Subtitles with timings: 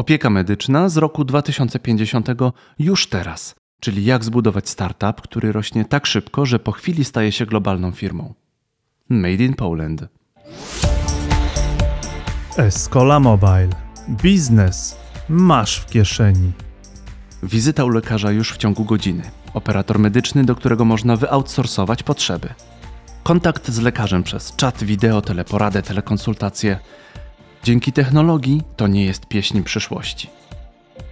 [0.00, 2.28] Opieka medyczna z roku 2050
[2.78, 7.46] już teraz, czyli jak zbudować startup, który rośnie tak szybko, że po chwili staje się
[7.46, 8.34] globalną firmą.
[9.08, 10.04] Made in Poland.
[12.56, 13.68] Escola Mobile.
[14.08, 14.96] Biznes
[15.28, 16.52] masz w kieszeni.
[17.42, 19.22] Wizyta u lekarza już w ciągu godziny.
[19.54, 22.48] Operator medyczny, do którego można wyoutsourcować potrzeby.
[23.22, 26.78] Kontakt z lekarzem przez czat, wideo, teleporadę, telekonsultacje.
[27.62, 30.30] Dzięki technologii to nie jest pieśń przyszłości.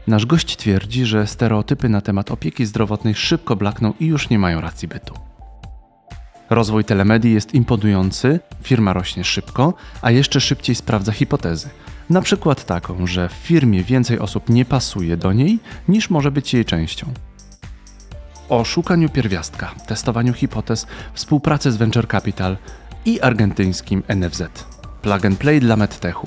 [0.06, 4.60] Nasz gość twierdzi, że stereotypy na temat opieki zdrowotnej szybko blakną i już nie mają
[4.60, 5.14] racji bytu.
[6.50, 11.68] Rozwój telemedii jest imponujący, firma rośnie szybko, a jeszcze szybciej sprawdza hipotezy.
[12.10, 16.54] Na przykład taką, że w firmie więcej osób nie pasuje do niej, niż może być
[16.54, 17.06] jej częścią.
[18.48, 22.56] O szukaniu pierwiastka, testowaniu hipotez, współpracy z Venture Capital
[23.04, 24.77] i argentyńskim NFZ.
[25.02, 26.26] Plug and Play dla MedTechu.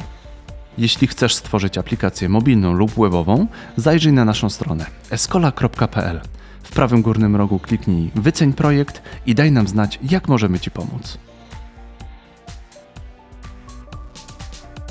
[0.78, 3.48] Jeśli chcesz stworzyć aplikację mobilną lub webową,
[3.78, 6.22] zajrzyj na naszą stronę escola.pl.
[6.64, 11.18] W prawym górnym rogu kliknij Wyceń projekt i daj nam znać, jak możemy Ci pomóc.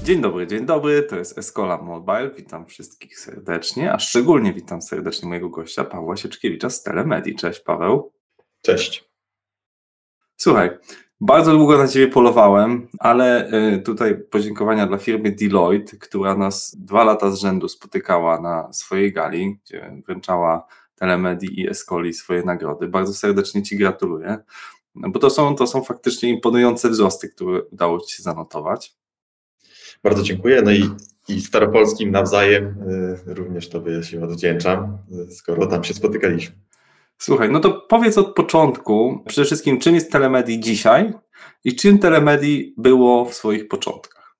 [0.02, 2.30] Dzień dobry, dzień dobry, to jest Escola Mobile.
[2.36, 7.36] Witam wszystkich serdecznie, a szczególnie witam serdecznie mojego gościa Pawła Sieczkiewicza z Telemedii.
[7.36, 8.12] Cześć Paweł.
[8.62, 9.10] Cześć.
[10.36, 10.70] Słuchaj,
[11.20, 17.04] bardzo długo na Ciebie polowałem, ale y, tutaj podziękowania dla firmy Deloitte, która nas dwa
[17.04, 22.88] lata z rzędu spotykała na swojej gali, gdzie wręczała Telemedii i Escoli swoje nagrody.
[22.88, 24.38] Bardzo serdecznie Ci gratuluję,
[24.94, 28.96] no bo to są, to są faktycznie imponujące wzrosty, które udało Ci się zanotować.
[30.02, 30.62] Bardzo dziękuję.
[30.62, 30.90] No i,
[31.28, 32.64] i Staropolskim nawzajem
[33.28, 34.98] y, również Tobie się odwdzięczam,
[35.28, 36.69] y, skoro tam się spotykaliśmy.
[37.22, 41.12] Słuchaj, no to powiedz od początku przede wszystkim, czym jest Telemedii dzisiaj
[41.64, 44.36] i czym Telemedii było w swoich początkach.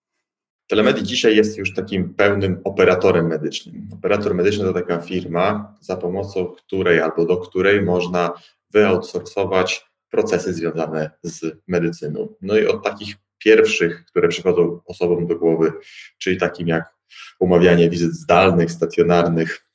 [0.67, 3.89] Telemedii dzisiaj jest już takim pełnym operatorem medycznym.
[3.93, 8.33] Operator medyczny to taka firma, za pomocą której albo do której można
[8.71, 12.35] wyoutsourcować procesy związane z medycyną.
[12.43, 15.73] No i od takich pierwszych, które przychodzą osobom do głowy,
[16.19, 16.95] czyli takim jak
[17.39, 19.67] umawianie wizyt zdalnych, stacjonarnych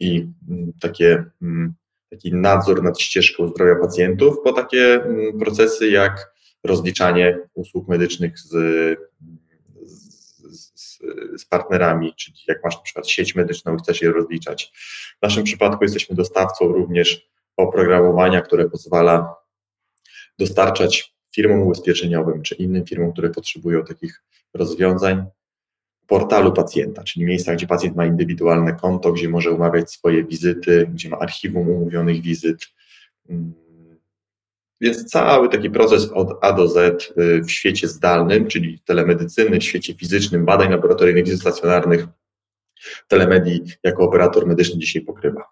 [0.00, 0.28] i
[0.80, 1.74] takie, mm,
[2.10, 6.34] taki nadzór nad ścieżką zdrowia pacjentów, po takie mm, procesy jak
[6.64, 8.50] rozliczanie usług medycznych z,
[10.50, 10.98] z,
[11.36, 14.72] z, partnerami, czyli jak masz na przykład sieć medyczną i chcesz je rozliczać.
[15.18, 19.34] W naszym przypadku jesteśmy dostawcą również oprogramowania, które pozwala
[20.38, 24.22] dostarczać firmom ubezpieczeniowym czy innym firmom, które potrzebują takich
[24.54, 25.26] rozwiązań,
[26.06, 31.08] portalu pacjenta, czyli miejsca, gdzie pacjent ma indywidualne konto, gdzie może umawiać swoje wizyty, gdzie
[31.08, 32.66] ma archiwum umówionych wizyt.
[33.28, 33.54] Mm.
[34.80, 39.64] Więc cały taki proces od A do Z y, w świecie zdalnym, czyli telemedycyny, w
[39.64, 42.06] świecie fizycznym, badań laboratoryjnych, wizyt stacjonarnych,
[43.08, 45.44] telemedii jako operator medyczny dzisiaj pokrywa.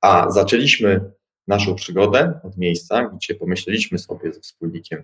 [0.00, 1.00] A zaczęliśmy
[1.48, 5.02] naszą przygodę od miejsca, gdzie pomyśleliśmy sobie ze wspólnikiem,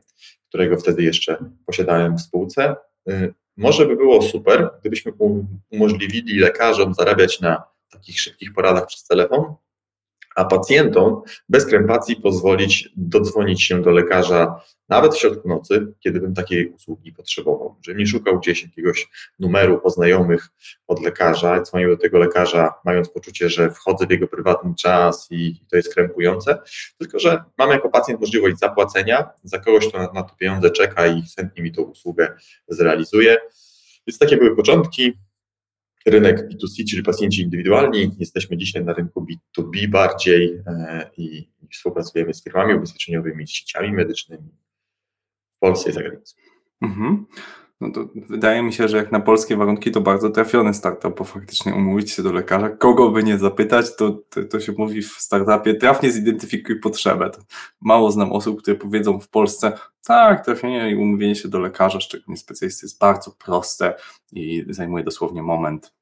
[0.48, 1.36] którego wtedy jeszcze
[1.66, 2.76] posiadałem w spółce,
[3.10, 5.12] y, może by było super, gdybyśmy
[5.70, 9.54] umożliwili lekarzom zarabiać na takich szybkich poradach przez telefon,
[10.36, 16.34] a pacjentom bez krępacji pozwolić dodzwonić się do lekarza nawet w środku nocy, kiedy bym
[16.34, 17.76] takiej usługi potrzebował.
[17.82, 20.48] Że nie szukał gdzieś jakiegoś numeru poznajomych
[20.88, 25.60] od lekarza, dzwonił do tego lekarza, mając poczucie, że wchodzę w jego prywatny czas i
[25.70, 26.58] to jest krępujące,
[26.98, 31.06] tylko że mam jako pacjent możliwość zapłacenia za kogoś, kto na, na to pieniądze czeka
[31.06, 32.36] i chętnie mi tą usługę
[32.68, 33.36] zrealizuje.
[34.06, 35.12] Więc takie były początki
[36.06, 38.10] rynek B2C, czyli pacjenci indywidualni.
[38.18, 44.48] Jesteśmy dzisiaj na rynku B2B bardziej e, i współpracujemy z firmami ubezpieczeniowymi, sieciami medycznymi
[45.56, 46.36] w Polsce i za granicą.
[46.82, 47.26] Mhm.
[47.82, 51.24] No to wydaje mi się, że jak na polskie warunki to bardzo trafiony startup, bo
[51.24, 55.08] faktycznie umówić się do lekarza, kogo by nie zapytać, to, to, to się mówi w
[55.10, 57.30] startupie, trafnie zidentyfikuj potrzebę.
[57.30, 57.40] To
[57.80, 59.72] mało znam osób, które powiedzą w Polsce,
[60.06, 63.94] tak, trafienie i umówienie się do lekarza, szczególnie specjalisty, jest bardzo proste
[64.32, 65.92] i zajmuje dosłownie moment.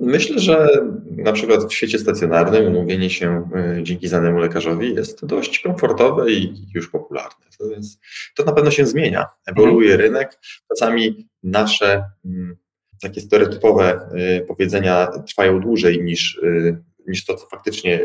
[0.00, 0.68] Myślę, że
[1.16, 6.54] na przykład w świecie stacjonarnym umówienie się y, dzięki znanemu lekarzowi jest dość komfortowe i
[6.74, 7.46] już popularne.
[7.58, 8.00] To, jest,
[8.36, 9.26] to na pewno się zmienia.
[9.46, 10.12] Ewoluuje mhm.
[10.12, 10.38] rynek.
[10.68, 12.56] Czasami nasze mm,
[13.02, 14.08] takie stereotypowe
[14.40, 18.00] y, powiedzenia trwają dłużej niż, y, niż to, co faktycznie,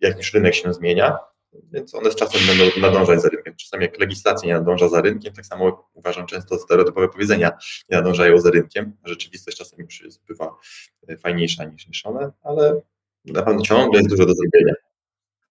[0.00, 1.18] jak już rynek się zmienia
[1.72, 3.54] więc one z czasem będą nadążać za rynkiem.
[3.56, 7.52] Czasami jak legislacja nie nadąża za rynkiem, tak samo uważam często stereotypowe powiedzenia
[7.90, 8.96] nie nadążają za rynkiem.
[9.04, 10.56] Rzeczywistość czasem już jest, bywa
[11.08, 12.80] e, fajniejsza niż, niż one, ale
[13.24, 14.74] na pewno ciągle jest dużo do zrobienia.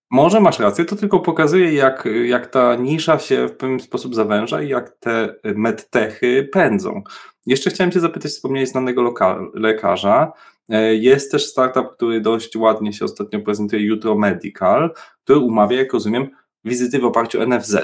[0.10, 4.62] Może masz rację, to tylko pokazuje, jak, jak ta nisza się w pewien sposób zawęża
[4.62, 7.04] i jak te medtechy pędzą.
[7.46, 9.14] Jeszcze chciałem Cię zapytać, wspomniałeś znanego
[9.54, 10.32] lekarza.
[10.70, 14.94] E, Jest też startup, który dość ładnie się ostatnio prezentuje, Jutro Medical,
[15.24, 16.30] który umawia, jak rozumiem,
[16.66, 17.76] wizyty w oparciu o NFZ.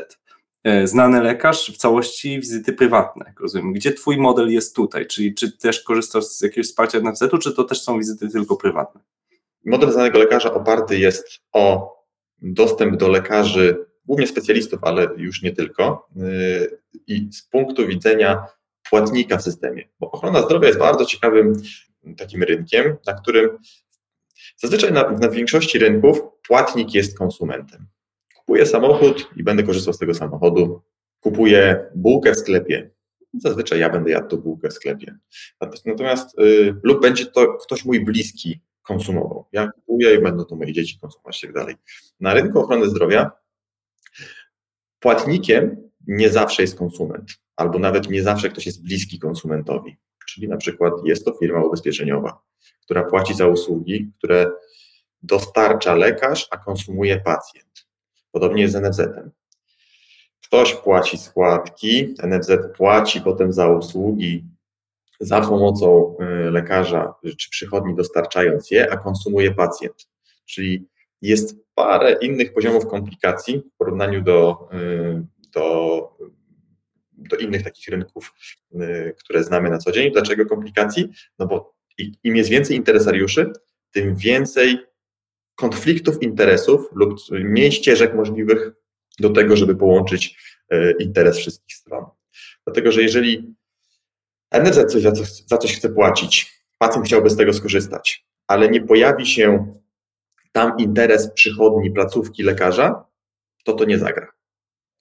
[0.64, 3.74] E, Znany lekarz, w całości wizyty prywatne, jak rozumiem.
[3.74, 5.08] Gdzie Twój model jest tutaj?
[5.08, 9.02] Czyli czy też korzystasz z jakiegoś wsparcia NFZ-u, czy to też są wizyty tylko prywatne?
[9.66, 11.98] Model znanego lekarza oparty jest o
[12.42, 18.46] dostęp do lekarzy, głównie specjalistów, ale już nie tylko, yy, i z punktu widzenia
[18.90, 19.90] płatnika w systemie.
[20.00, 21.54] Bo ochrona zdrowia jest bardzo ciekawym
[22.16, 23.50] takim rynkiem, na którym
[24.58, 27.88] zazwyczaj na, na większości rynków płatnik jest konsumentem.
[28.36, 30.82] Kupuję samochód i będę korzystał z tego samochodu.
[31.20, 32.90] Kupuję bułkę w sklepie.
[33.34, 35.18] Zazwyczaj ja będę jadł tą bułkę w sklepie.
[35.86, 39.46] Natomiast yy, lub będzie to ktoś mój bliski konsumował.
[39.52, 41.76] Ja kupuję i będą to moje dzieci konsumować i tak dalej.
[42.20, 43.32] Na rynku ochrony zdrowia
[45.00, 49.98] płatnikiem nie zawsze jest konsument, albo nawet nie zawsze ktoś jest bliski konsumentowi.
[50.38, 52.42] Czyli na przykład jest to firma ubezpieczeniowa,
[52.82, 54.52] która płaci za usługi, które
[55.24, 57.88] dostarcza lekarz, a konsumuje pacjent.
[58.32, 59.32] Podobnie jest z NFZ-em.
[60.44, 64.44] Ktoś płaci składki, NFZ płaci potem za usługi
[65.20, 70.10] za pomocą y, lekarza czy przychodni dostarczając je, a konsumuje pacjent.
[70.46, 70.88] Czyli
[71.22, 76.18] jest parę innych poziomów komplikacji w porównaniu do, y, do,
[77.18, 78.34] do innych takich rynków,
[78.76, 80.12] y, które znamy na co dzień.
[80.12, 81.12] Dlaczego komplikacji?
[81.40, 81.76] No bo
[82.24, 83.52] im jest więcej interesariuszy,
[83.92, 84.80] tym więcej
[85.56, 88.72] konfliktów interesów lub mniej ścieżek możliwych
[89.20, 90.38] do tego, żeby połączyć
[91.00, 92.06] interes wszystkich stron.
[92.66, 93.56] Dlatego, że jeżeli
[94.52, 98.82] NFZ coś za, coś za coś chce płacić, pacjent chciałby z tego skorzystać, ale nie
[98.82, 99.74] pojawi się
[100.52, 103.06] tam interes przychodni, placówki lekarza,
[103.64, 104.37] to to nie zagra.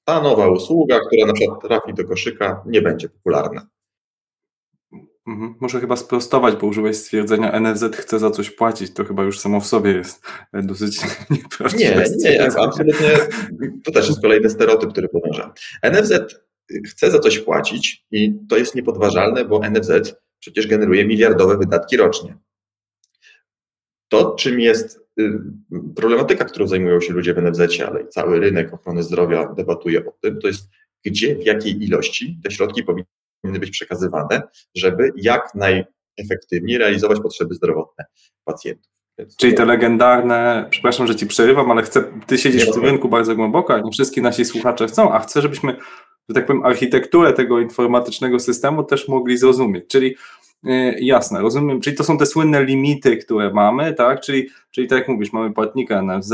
[0.06, 3.66] Ta nowa usługa, która na przykład trafi do koszyka, nie będzie popularna.
[5.26, 5.54] Mhm.
[5.60, 8.94] Muszę chyba sprostować, bo użyłeś stwierdzenia NFZ chce za coś płacić.
[8.94, 11.00] To chyba już samo w sobie jest dosyć
[11.30, 12.04] nieprawdziwe.
[12.16, 13.08] Nie, nie, absolutnie.
[13.84, 15.54] To też jest kolejny stereotyp, który podąża.
[15.82, 16.12] NFZ
[16.86, 22.36] chce za coś płacić i to jest niepodważalne, bo NFZ przecież generuje miliardowe wydatki rocznie.
[24.08, 25.05] To, czym jest
[25.96, 30.12] problematyka, którą zajmują się ludzie w NFZ, ale i cały rynek ochrony zdrowia debatuje o
[30.20, 30.68] tym, to jest
[31.04, 34.42] gdzie, w jakiej ilości te środki powinny być przekazywane,
[34.74, 38.04] żeby jak najefektywniej realizować potrzeby zdrowotne
[38.44, 38.92] pacjentów.
[39.18, 43.08] Więc Czyli te legendarne, przepraszam, że ci przerywam, ale chcę, ty siedzisz w tym rynku
[43.08, 45.76] bardzo głęboko, a nie wszystkie nasi słuchacze chcą, a chcę, żebyśmy
[46.28, 49.84] że tak powiem, architekturę tego informatycznego systemu też mogli zrozumieć.
[49.88, 50.16] Czyli
[50.98, 54.20] jasne, rozumiem, czyli to są te słynne limity, które mamy, tak?
[54.20, 56.32] Czyli, czyli tak jak mówisz, mamy płatnika NFZ,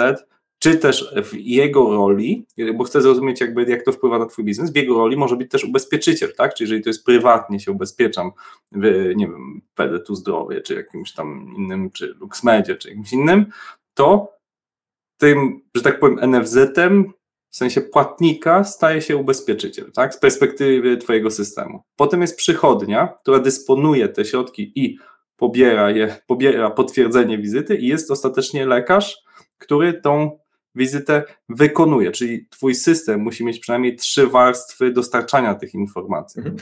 [0.58, 4.72] czy też w jego roli, bo chcę zrozumieć jakby jak to wpływa na twój biznes,
[4.72, 6.54] w jego roli może być też ubezpieczyciel, tak?
[6.54, 8.30] Czyli jeżeli to jest prywatnie się ubezpieczam
[8.72, 13.46] w, nie wiem, PDT Zdrowie, czy jakimś tam innym, czy LuxMedzie, czy jakimś innym,
[13.94, 14.32] to
[15.20, 17.12] tym, że tak powiem, NFZ-em
[17.52, 20.14] w sensie płatnika staje się ubezpieczyciel, tak?
[20.14, 21.82] Z perspektywy Twojego systemu.
[21.96, 24.98] Potem jest przychodnia, która dysponuje te środki i
[25.36, 29.18] pobiera je, pobiera potwierdzenie wizyty i jest ostatecznie lekarz,
[29.58, 30.38] który tą
[30.74, 36.42] wizytę wykonuje, czyli twój system musi mieć przynajmniej trzy warstwy dostarczania tych informacji.
[36.42, 36.56] Mhm.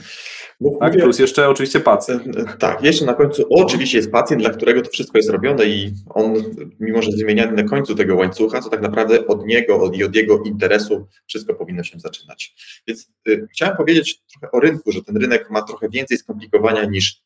[0.81, 2.25] Tak, plus jeszcze oczywiście pacjent.
[2.59, 6.35] Tak, jeszcze na końcu oczywiście jest pacjent, dla którego to wszystko jest robione i on,
[6.81, 10.05] mimo że jest wymieniany na końcu tego łańcucha, to tak naprawdę od niego od, i
[10.05, 12.55] od jego interesu wszystko powinno się zaczynać.
[12.87, 17.23] Więc y, chciałem powiedzieć trochę o rynku, że ten rynek ma trochę więcej skomplikowania niż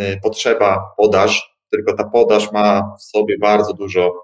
[0.00, 4.23] y, potrzeba podaż, tylko ta podaż ma w sobie bardzo dużo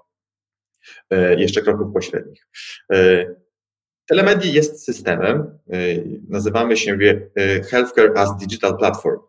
[1.37, 2.47] jeszcze kroków pośrednich.
[2.93, 3.25] E,
[4.05, 5.77] Telemedii jest systemem, e,
[6.29, 6.97] nazywamy się
[7.69, 9.19] Healthcare as Digital Platform,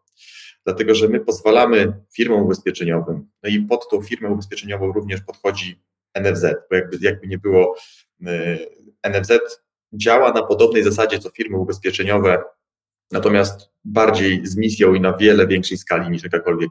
[0.64, 5.82] dlatego że my pozwalamy firmom ubezpieczeniowym, no i pod tą firmę ubezpieczeniową również podchodzi
[6.14, 7.76] NFZ, bo jakby, jakby nie było,
[9.08, 9.32] NFZ
[9.92, 12.42] działa na podobnej zasadzie co firmy ubezpieczeniowe
[13.12, 16.70] natomiast bardziej z misją i na wiele większej skali niż jakakolwiek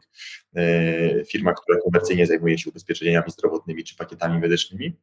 [0.56, 4.94] e, firma, która komercyjnie zajmuje się ubezpieczeniami zdrowotnymi czy pakietami medycznymi.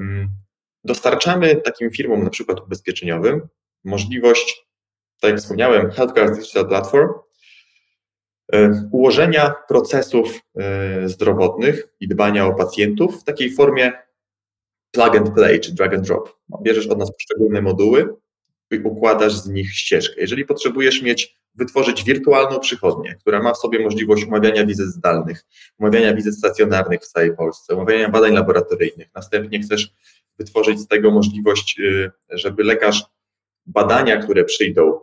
[0.00, 0.28] Mm,
[0.84, 3.48] dostarczamy takim firmom, na przykład ubezpieczeniowym,
[3.84, 4.66] możliwość,
[5.20, 7.12] tak jak wspomniałem, Healthcare Digital Platform,
[8.52, 13.92] e, ułożenia procesów e, zdrowotnych i dbania o pacjentów w takiej formie
[14.90, 16.38] plug and play czy drag and drop.
[16.62, 18.16] Bierzesz od nas poszczególne moduły,
[18.80, 20.20] układasz z nich ścieżkę.
[20.20, 25.44] Jeżeli potrzebujesz mieć, wytworzyć wirtualną przychodnię, która ma w sobie możliwość umawiania wizyt zdalnych,
[25.78, 29.94] umawiania wizyt stacjonarnych w całej Polsce, umawiania badań laboratoryjnych, następnie chcesz
[30.38, 33.04] wytworzyć z tego możliwość, y, żeby lekarz
[33.66, 35.00] badania, które przyjdą,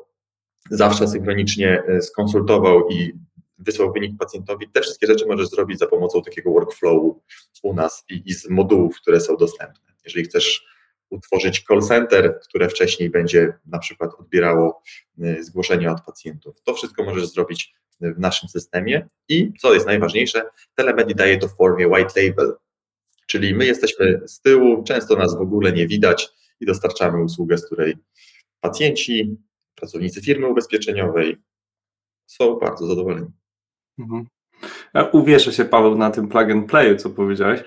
[0.72, 3.14] zawsze synchronicznie y, skonsultował i
[3.60, 4.70] wysłał wynik pacjentowi.
[4.70, 7.22] Te wszystkie rzeczy możesz zrobić za pomocą takiego workflowu
[7.64, 9.94] u nas i, i z modułów, które są dostępne.
[10.06, 10.66] Jeżeli chcesz
[11.10, 14.82] utworzyć call center, które wcześniej będzie na przykład odbierało
[15.24, 16.62] y, zgłoszenia od pacjentów.
[16.62, 20.44] To wszystko możesz zrobić w naszym systemie i co jest najważniejsze,
[20.76, 22.56] Telemedi daje to w formie white label,
[23.28, 27.66] czyli my jesteśmy z tyłu, często nas w ogóle nie widać i dostarczamy usługę, z
[27.66, 27.98] której
[28.60, 29.38] pacjenci,
[29.76, 31.38] pracownicy firmy ubezpieczeniowej
[32.26, 33.28] są bardzo zadowoleni.
[34.00, 34.26] Mhm.
[34.94, 37.64] Ja uwierzę się, Paweł, na tym plug and play, co powiedziałeś.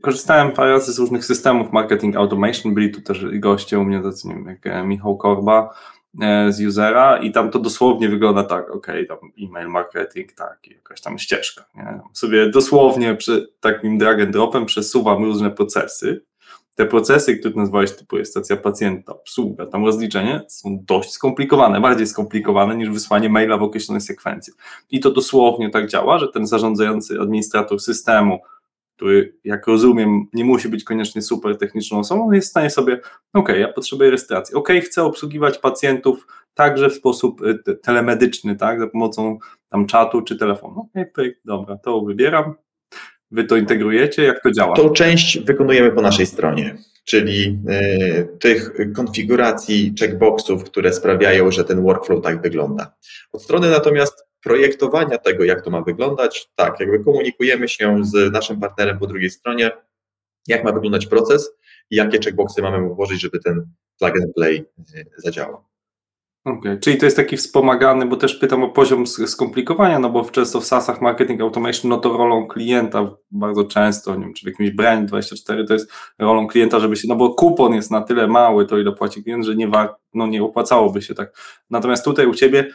[0.00, 4.28] Korzystałem parę razy z różnych systemów marketing automation, byli tu też goście u mnie, tacy
[4.28, 5.74] nie wiem, jak e, Michał Korba
[6.20, 10.74] e, z usera i tam to dosłownie wygląda tak, ok, tam e-mail marketing, tak, i
[10.74, 11.64] jakaś tam ścieżka.
[11.74, 12.00] Nie?
[12.12, 16.24] Sobie dosłownie przy takim drag and dropem przesuwam różne procesy.
[16.74, 22.06] Te procesy, które nazwałeś typu jest stacja pacjenta, obsługa, tam rozliczenie, są dość skomplikowane, bardziej
[22.06, 24.52] skomplikowane niż wysłanie maila w określonej sekwencji.
[24.90, 28.38] I to dosłownie tak działa, że ten zarządzający administrator systemu
[29.00, 33.00] który, jak rozumiem, nie musi być koniecznie super techniczną osobą, jest w stanie sobie,
[33.32, 38.86] ok, ja potrzebuję rejestracji, ok, chcę obsługiwać pacjentów także w sposób y, telemedyczny, tak, za
[38.86, 39.38] pomocą
[39.68, 40.88] tam czatu czy telefonu.
[40.96, 42.54] Ok, dobra, to wybieram,
[43.30, 44.76] wy to integrujecie, jak to działa?
[44.76, 51.82] Tą część wykonujemy po naszej stronie, czyli y, tych konfiguracji checkboxów, które sprawiają, że ten
[51.82, 52.94] workflow tak wygląda.
[53.32, 58.60] Od strony natomiast projektowania tego, jak to ma wyglądać, tak, jakby komunikujemy się z naszym
[58.60, 59.70] partnerem po drugiej stronie,
[60.46, 61.50] jak ma wyglądać proces
[61.90, 63.66] i jakie checkboxy mamy włożyć, żeby ten
[63.98, 65.70] plug and play e, zadziałał.
[66.44, 66.78] Okay.
[66.78, 70.64] Czyli to jest taki wspomagany, bo też pytam o poziom skomplikowania, no bo często w
[70.64, 75.08] SaaSach marketing automation, no to rolą klienta bardzo często, nie wiem, czy w jakimś brand
[75.08, 78.78] 24 to jest rolą klienta, żeby się, no bo kupon jest na tyle mały, to
[78.78, 81.36] ile płaci klient, że nie, wa, no nie opłacałoby się tak.
[81.70, 82.70] Natomiast tutaj u Ciebie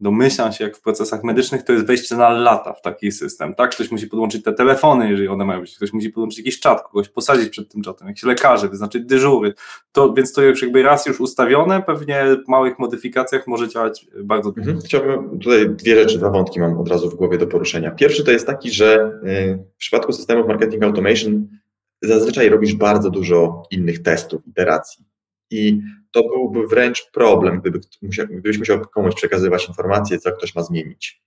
[0.00, 3.70] domyślam się, jak w procesach medycznych, to jest wejście na lata w taki system, tak?
[3.70, 7.08] Ktoś musi podłączyć te telefony, jeżeli one mają być, ktoś musi podłączyć jakiś czat, kogoś
[7.08, 9.54] posadzić przed tym czatem, jakiś lekarzy, wyznaczyć dyżury,
[9.92, 14.52] to, więc to już jakby raz już ustawione, pewnie w małych modyfikacjach może działać bardzo
[14.56, 14.80] mhm.
[14.80, 17.90] Chciałbym tutaj dwie rzeczy, dwa wątki mam od razu w głowie do poruszenia.
[17.90, 21.48] Pierwszy to jest taki, że y, w przypadku systemów marketing automation
[22.02, 25.04] zazwyczaj robisz bardzo dużo innych testów, iteracji
[25.50, 25.80] i
[26.10, 27.80] to byłby wręcz problem, gdyby,
[28.30, 31.22] gdybyś musiał komuś przekazywać informacje, co ktoś ma zmienić.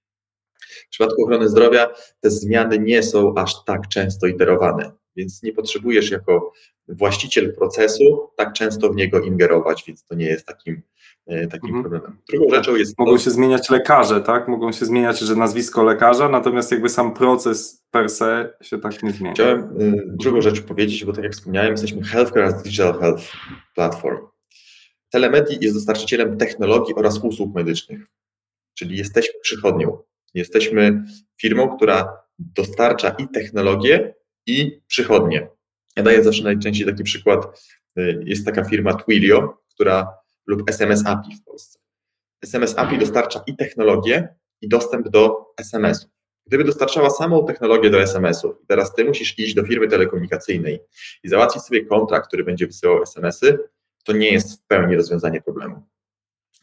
[0.86, 1.88] W przypadku ochrony zdrowia
[2.20, 6.54] te zmiany nie są aż tak często iterowane, więc nie potrzebujesz jako
[6.88, 10.82] właściciel procesu tak często w niego ingerować, więc to nie jest takim,
[11.28, 11.84] e, takim mhm.
[11.84, 12.18] problemem.
[12.30, 13.00] Drugą rzeczą jest.
[13.00, 14.48] Mogą to, się zmieniać lekarze, tak?
[14.48, 19.12] Mogą się zmieniać, że nazwisko lekarza, natomiast jakby sam proces per se się tak nie
[19.12, 19.34] zmienia.
[19.34, 23.24] Chciałem y, drugą rzecz powiedzieć, bo tak jak wspomniałem, jesteśmy Healthcare as Digital Health
[23.76, 24.33] Platform.
[25.14, 28.06] Telemedii jest dostarczycielem technologii oraz usług medycznych,
[28.74, 29.98] czyli jesteśmy przychodnią.
[30.34, 31.04] Jesteśmy
[31.42, 34.16] firmą, która dostarcza i technologię,
[34.46, 35.48] i przychodnie.
[35.96, 37.64] Ja daję zawsze najczęściej taki przykład.
[37.98, 41.80] Y, jest taka firma Twilio, która lub SMS API w Polsce.
[42.44, 46.12] SMS API dostarcza i technologię, i dostęp do SMS-ów.
[46.48, 50.80] Gdyby dostarczała samą technologię do SMS-ów, teraz ty musisz iść do firmy telekomunikacyjnej
[51.24, 53.60] i załatwić sobie kontrakt, który będzie wysyłał SMS-y,
[54.04, 55.84] to nie jest w pełni rozwiązanie problemu.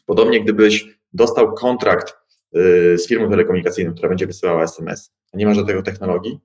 [0.05, 2.13] Podobnie gdybyś dostał kontrakt
[2.55, 6.39] y, z firmą telekomunikacyjną, która będzie wysyłała SMS, a nie masz do tego technologii,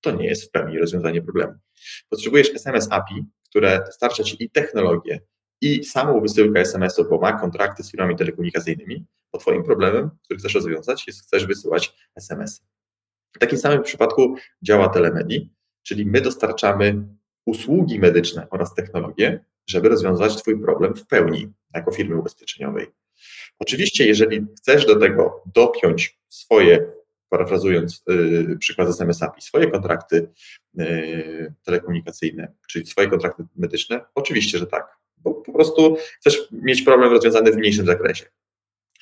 [0.00, 1.52] to nie jest w pełni rozwiązanie problemu.
[2.10, 5.20] Potrzebujesz SMS API, które dostarcza Ci i technologię,
[5.60, 10.54] i samą wysyłkę SMS-u, bo ma kontrakty z firmami telekomunikacyjnymi, bo Twoim problemem, który chcesz
[10.54, 12.62] rozwiązać, jest chcesz wysyłać SMS.
[13.36, 17.06] W takim samym przypadku działa Telemedii, czyli my dostarczamy
[17.46, 22.86] usługi medyczne oraz technologie, żeby rozwiązać Twój problem w pełni jako firmy ubezpieczeniowej.
[23.58, 26.90] Oczywiście, jeżeli chcesz do tego dopiąć swoje,
[27.28, 30.28] parafrazując yy, przykład SMS API, swoje kontrakty
[30.74, 37.12] yy, telekomunikacyjne, czyli swoje kontrakty medyczne, oczywiście, że tak, bo po prostu chcesz mieć problem
[37.12, 38.26] rozwiązany w mniejszym zakresie.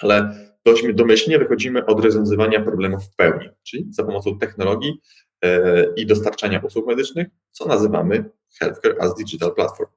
[0.00, 5.00] Ale dość domyślnie wychodzimy od rozwiązywania problemów w pełni, czyli za pomocą technologii
[5.42, 9.90] yy, i dostarczania usług medycznych, co nazywamy Healthcare as Digital Platform.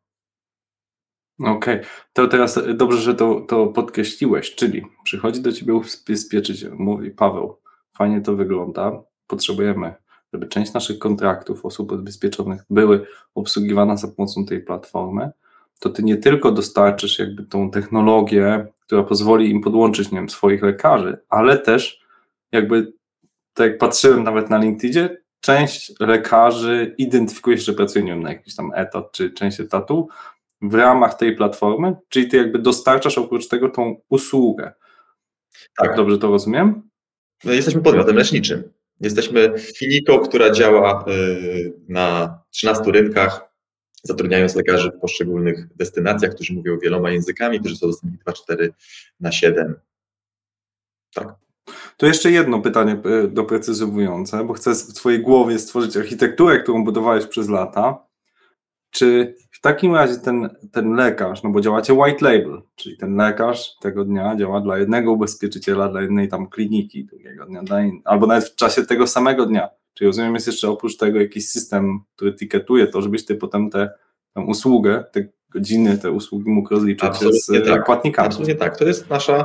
[1.39, 1.79] Okej,
[2.13, 7.57] to teraz dobrze, że to, to podkreśliłeś, czyli przychodzi do ciebie ubezpieczyciel, mówi Paweł,
[7.97, 9.93] fajnie to wygląda, potrzebujemy,
[10.33, 15.31] żeby część naszych kontraktów osób ubezpieczonych były obsługiwane za pomocą tej platformy,
[15.79, 20.63] to ty nie tylko dostarczysz jakby tą technologię, która pozwoli im podłączyć, nie wiem, swoich
[20.63, 22.05] lekarzy, ale też
[22.51, 22.93] jakby,
[23.53, 28.71] tak jak patrzyłem nawet na LinkedInie, część lekarzy identyfikuje się, że wiem, na jakiś tam
[28.75, 30.07] etat czy część etatu
[30.61, 34.73] w ramach tej platformy, czyli ty jakby dostarczasz oprócz tego tą usługę.
[35.77, 35.95] Tak.
[35.95, 36.89] Dobrze to rozumiem?
[37.43, 38.63] No, jesteśmy podmiotem leczniczym.
[39.01, 43.55] Jesteśmy kliniką, która działa y, na 13 rynkach,
[44.03, 48.69] zatrudniając lekarzy w poszczególnych destynacjach, którzy mówią wieloma językami, którzy są dostępni 2-4
[49.19, 49.75] na 7.
[51.13, 51.35] Tak.
[51.97, 57.25] To jeszcze jedno pytanie y, doprecyzowujące, bo chcę w Twojej głowie stworzyć architekturę, którą budowałeś
[57.25, 58.05] przez lata.
[58.91, 59.35] Czy
[59.65, 64.35] takim razie ten, ten lekarz, no bo działacie white label, czyli ten lekarz tego dnia
[64.35, 68.01] działa dla jednego ubezpieczyciela, dla jednej tam kliniki, drugiego dnia, dla in...
[68.03, 69.69] albo nawet w czasie tego samego dnia.
[69.93, 73.89] Czyli rozumiem, jest jeszcze oprócz tego jakiś system, który tiketuje to, żebyś ty potem tę
[74.47, 77.85] usługę, te godziny, te usługi mógł rozliczyć Absolutnie z tak.
[77.85, 78.27] płatnikami.
[78.27, 78.77] Absolutnie tak.
[78.77, 79.43] To jest nasza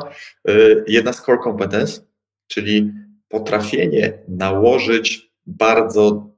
[0.49, 2.01] y, jedna z core competence,
[2.47, 2.93] czyli
[3.29, 6.31] potrafienie nałożyć bardzo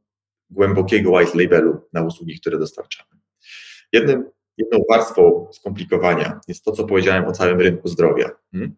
[0.51, 3.22] głębokiego white labelu na usługi, które dostarczamy.
[3.93, 8.31] Jednym, jedną warstwą skomplikowania jest to, co powiedziałem o całym rynku zdrowia.
[8.53, 8.75] Hmm?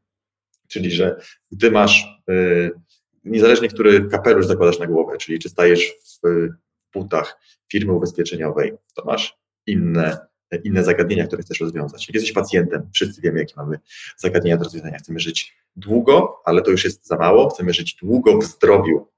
[0.68, 1.20] Czyli, że
[1.52, 2.80] gdy masz, yy,
[3.24, 5.92] niezależnie który kapelusz zakładasz na głowę, czyli czy stajesz
[6.22, 6.48] w
[6.92, 7.40] butach
[7.72, 10.26] firmy ubezpieczeniowej, to masz inne,
[10.64, 12.08] inne zagadnienia, które chcesz rozwiązać.
[12.08, 13.78] Jak jesteś pacjentem, wszyscy wiemy, jakie mamy
[14.16, 14.98] zagadnienia do rozwiązania.
[14.98, 17.50] Chcemy żyć długo, ale to już jest za mało.
[17.50, 19.08] Chcemy żyć długo w zdrowiu,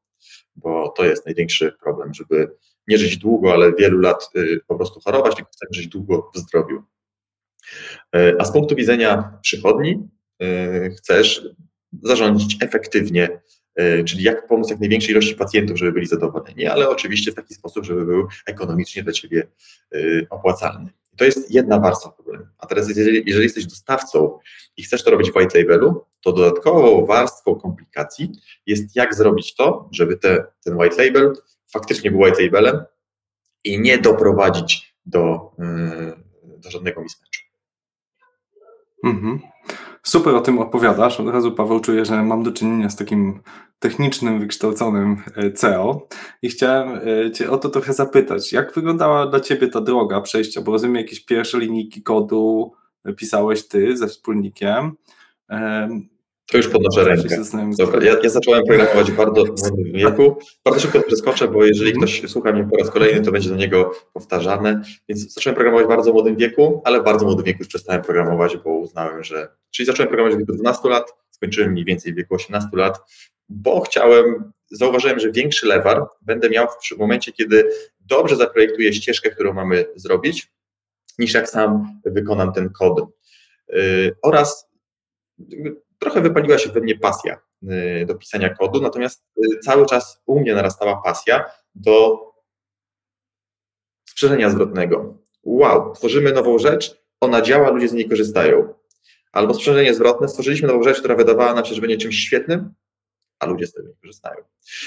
[0.57, 2.51] bo to jest największy problem, żeby
[2.89, 6.39] nie żyć długo, ale wielu lat y, po prostu chorować, tylko chcemy żyć długo w
[6.39, 6.83] zdrowiu.
[8.17, 10.09] Y, a z punktu widzenia przychodni
[10.43, 11.49] y, chcesz
[12.03, 13.41] zarządzić efektywnie,
[14.07, 17.85] czyli jak pomóc jak największej ilości pacjentów, żeby byli zadowoleni, ale oczywiście w taki sposób,
[17.85, 19.47] żeby był ekonomicznie dla Ciebie
[20.31, 20.91] opłacalny.
[21.17, 22.45] To jest jedna warstwa problemu.
[22.59, 24.39] A teraz, jeżeli, jeżeli jesteś dostawcą
[24.77, 28.33] i chcesz to robić w white labelu, to dodatkową warstwą komplikacji
[28.67, 31.33] jest jak zrobić to, żeby te, ten white label
[31.73, 32.85] faktycznie był white labelem
[33.65, 37.47] i nie doprowadzić do, yy, do żadnego mismatchu.
[39.05, 39.41] Mhm.
[40.03, 41.21] Super o tym opowiadasz.
[41.21, 43.41] Od razu, Paweł, czuję, że mam do czynienia z takim
[43.79, 46.09] technicznym, wykształconym e, CEO
[46.43, 48.53] i chciałem e, Cię o to trochę zapytać.
[48.53, 50.61] Jak wyglądała dla Ciebie ta droga przejścia?
[50.61, 52.73] Bo rozumiem, jakieś pierwsze linijki kodu
[53.17, 54.93] pisałeś Ty ze wspólnikiem.
[56.51, 57.43] To już podnoszę rękę.
[57.79, 60.39] Dobra, ja, ja, zacząłem programować w bardzo młodym wieku.
[60.65, 62.07] Bardzo szybko przeskoczę, bo jeżeli mhm.
[62.07, 64.83] ktoś słucha mnie po raz kolejny, to będzie do niego powtarzane.
[65.09, 68.57] Więc zacząłem programować w bardzo młodym wieku, ale w bardzo młodym wieku już przestałem programować,
[68.57, 69.49] bo uznałem, że.
[69.71, 72.99] Czyli zacząłem programować w wieku 12 lat, skończyłem mniej więcej w wieku 18 lat,
[73.49, 79.53] bo chciałem, zauważyłem, że większy lewar będę miał w momencie, kiedy dobrze zaprojektuję ścieżkę, którą
[79.53, 80.53] mamy zrobić,
[81.19, 83.01] niż jak sam wykonam ten kod.
[83.69, 84.69] Yy, oraz
[85.99, 90.41] trochę wypaliła się we mnie pasja y, do pisania kodu, natomiast y, cały czas u
[90.41, 92.21] mnie narastała pasja do
[94.09, 95.19] sprzężenia zwrotnego.
[95.43, 98.75] Wow, tworzymy nową rzecz, ona działa, ludzie z niej korzystają.
[99.33, 102.75] Albo sprzężenie zwrotne, stworzyliśmy nową rzecz, która wydawała nam się, że będzie czymś świetnym,
[103.39, 104.45] a ludzie z tego nie korzystają.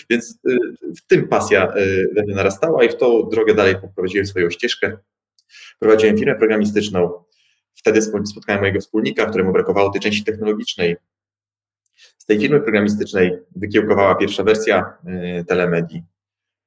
[0.10, 0.58] Więc y,
[0.98, 1.74] w tym pasja
[2.16, 4.98] we mnie narastała i w tą drogę dalej poprowadziłem swoją ścieżkę.
[5.80, 7.24] Prowadziłem firmę programistyczną,
[7.76, 10.96] Wtedy spotkałem mojego wspólnika, któremu brakowało tej części technologicznej.
[12.18, 14.94] Z tej firmy programistycznej wykiełkowała pierwsza wersja
[15.40, 16.04] y, telemedii.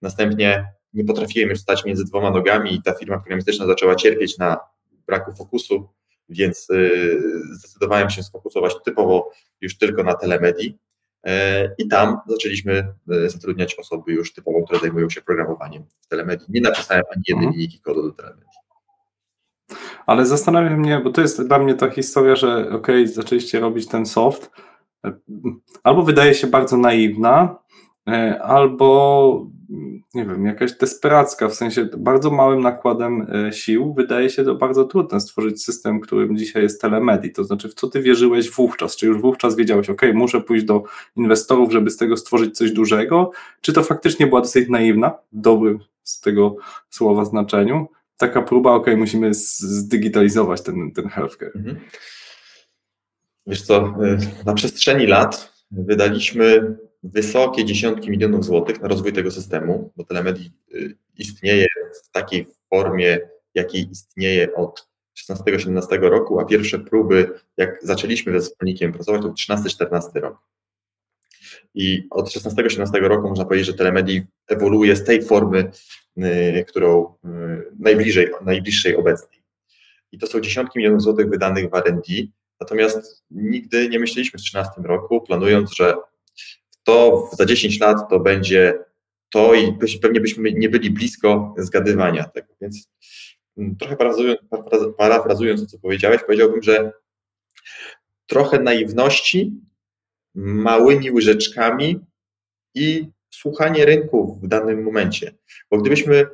[0.03, 4.59] Następnie nie potrafiłem już stać między dwoma nogami i ta firma programistyczna zaczęła cierpieć na
[5.07, 5.89] braku fokusu,
[6.29, 10.79] więc y, zdecydowałem się sfokusować typowo już tylko na telemedii.
[11.27, 11.31] Y,
[11.79, 12.95] I tam zaczęliśmy
[13.27, 16.47] zatrudniać osoby już typowo, które zajmują się programowaniem w telemedii.
[16.49, 17.53] Nie napisałem ani jednej mhm.
[17.53, 18.52] linijki kodu do telemedii.
[20.07, 24.07] Ale zastanawia mnie, bo to jest dla mnie ta historia, że ok, zaczęliście robić ten
[24.07, 24.51] soft,
[25.05, 25.13] e,
[25.83, 27.57] albo wydaje się bardzo naiwna,
[28.09, 29.47] e, albo
[30.15, 34.85] nie wiem, jakaś desperacka, w sensie bardzo małym nakładem e, sił wydaje się to bardzo
[34.85, 37.33] trudne stworzyć system, którym dzisiaj jest telemedii.
[37.33, 38.97] To znaczy, w co ty wierzyłeś wówczas?
[38.97, 40.83] Czy już wówczas wiedziałeś, ok, muszę pójść do
[41.17, 43.31] inwestorów, żeby z tego stworzyć coś dużego?
[43.61, 46.57] Czy to faktycznie była dosyć naiwna, w dobrym z tego
[46.91, 47.87] słowa znaczeniu?
[48.17, 51.53] Taka próba, ok, musimy zdigitalizować ten, ten healthcare.
[51.57, 51.81] Mhm.
[53.47, 59.93] Wiesz co, y, na przestrzeni lat wydaliśmy wysokie dziesiątki milionów złotych na rozwój tego systemu,
[59.97, 61.67] bo telemedii y, istnieje
[62.05, 63.19] w takiej formie,
[63.55, 64.89] jakiej istnieje od
[65.31, 70.39] 16-17 roku, a pierwsze próby, jak zaczęliśmy ze wspólnikiem pracować, to 13-14 rok.
[71.75, 75.71] I od 16-17 roku można powiedzieć, że telemedii ewoluuje z tej formy,
[76.19, 77.29] y, którą y,
[77.79, 79.43] najbliżej, najbliższej obecnej.
[80.13, 82.13] I to są dziesiątki milionów złotych wydanych w R&D,
[82.61, 85.95] natomiast nigdy nie myśleliśmy w 2013 roku, planując, że
[86.85, 88.79] to za 10 lat to będzie
[89.33, 92.55] to i pewnie byśmy nie byli blisko zgadywania tego.
[92.61, 92.89] Więc
[93.59, 94.41] mm, trochę parafrazując,
[94.99, 96.93] parafrazując to, co powiedziałeś, powiedziałbym, że
[98.27, 99.53] trochę naiwności,
[100.35, 102.01] małymi łyżeczkami
[102.75, 105.35] i słuchanie rynku w danym momencie.
[105.71, 106.27] Bo gdybyśmy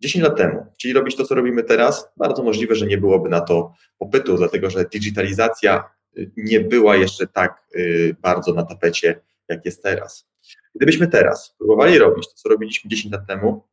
[0.00, 3.40] 10 lat temu chcieli robić to, co robimy teraz, bardzo możliwe, że nie byłoby na
[3.40, 5.84] to popytu, dlatego że digitalizacja
[6.18, 10.28] y, nie była jeszcze tak y, bardzo na tapecie, jak jest teraz.
[10.74, 13.64] Gdybyśmy teraz próbowali robić to, co robiliśmy 10 lat temu,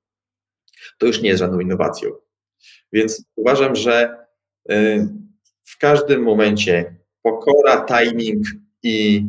[0.97, 2.11] to już nie jest żadną innowacją.
[2.93, 4.25] Więc uważam, że
[4.71, 5.07] y,
[5.63, 8.45] w każdym momencie pokora, timing
[8.83, 9.25] i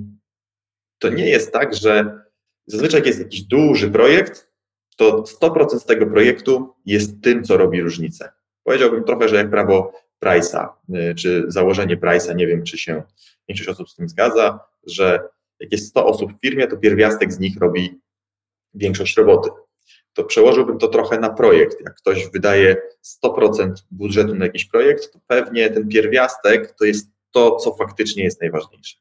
[0.99, 2.21] to nie jest tak, że
[2.67, 4.49] zazwyczaj jak jest jakiś duży projekt,
[4.97, 8.33] to 100% z tego projektu jest tym, co robi różnicę.
[8.63, 9.93] Powiedziałbym trochę, że jak prawo
[10.25, 13.03] Price'a, y, czy założenie Price'a, nie wiem, czy się
[13.49, 15.21] większość osób z tym zgadza, że
[15.61, 18.01] jak jest 100 osób w firmie, to pierwiastek z nich robi
[18.75, 19.51] większość roboty.
[20.13, 21.81] To przełożyłbym to trochę na projekt.
[21.85, 22.77] Jak ktoś wydaje
[23.25, 28.41] 100% budżetu na jakiś projekt, to pewnie ten pierwiastek to jest to, co faktycznie jest
[28.41, 28.97] najważniejsze.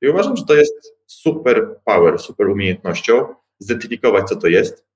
[0.00, 0.95] I uważam, że to jest
[1.26, 4.86] super power, super umiejętnością zidentyfikować, co to jest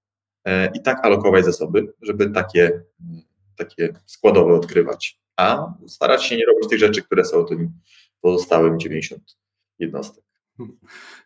[0.44, 2.82] e, i tak alokować zasoby, żeby takie,
[3.56, 7.72] takie składowe odkrywać, a starać się nie robić tych rzeczy, które są tym
[8.20, 9.36] pozostałym 90
[9.78, 10.24] jednostek.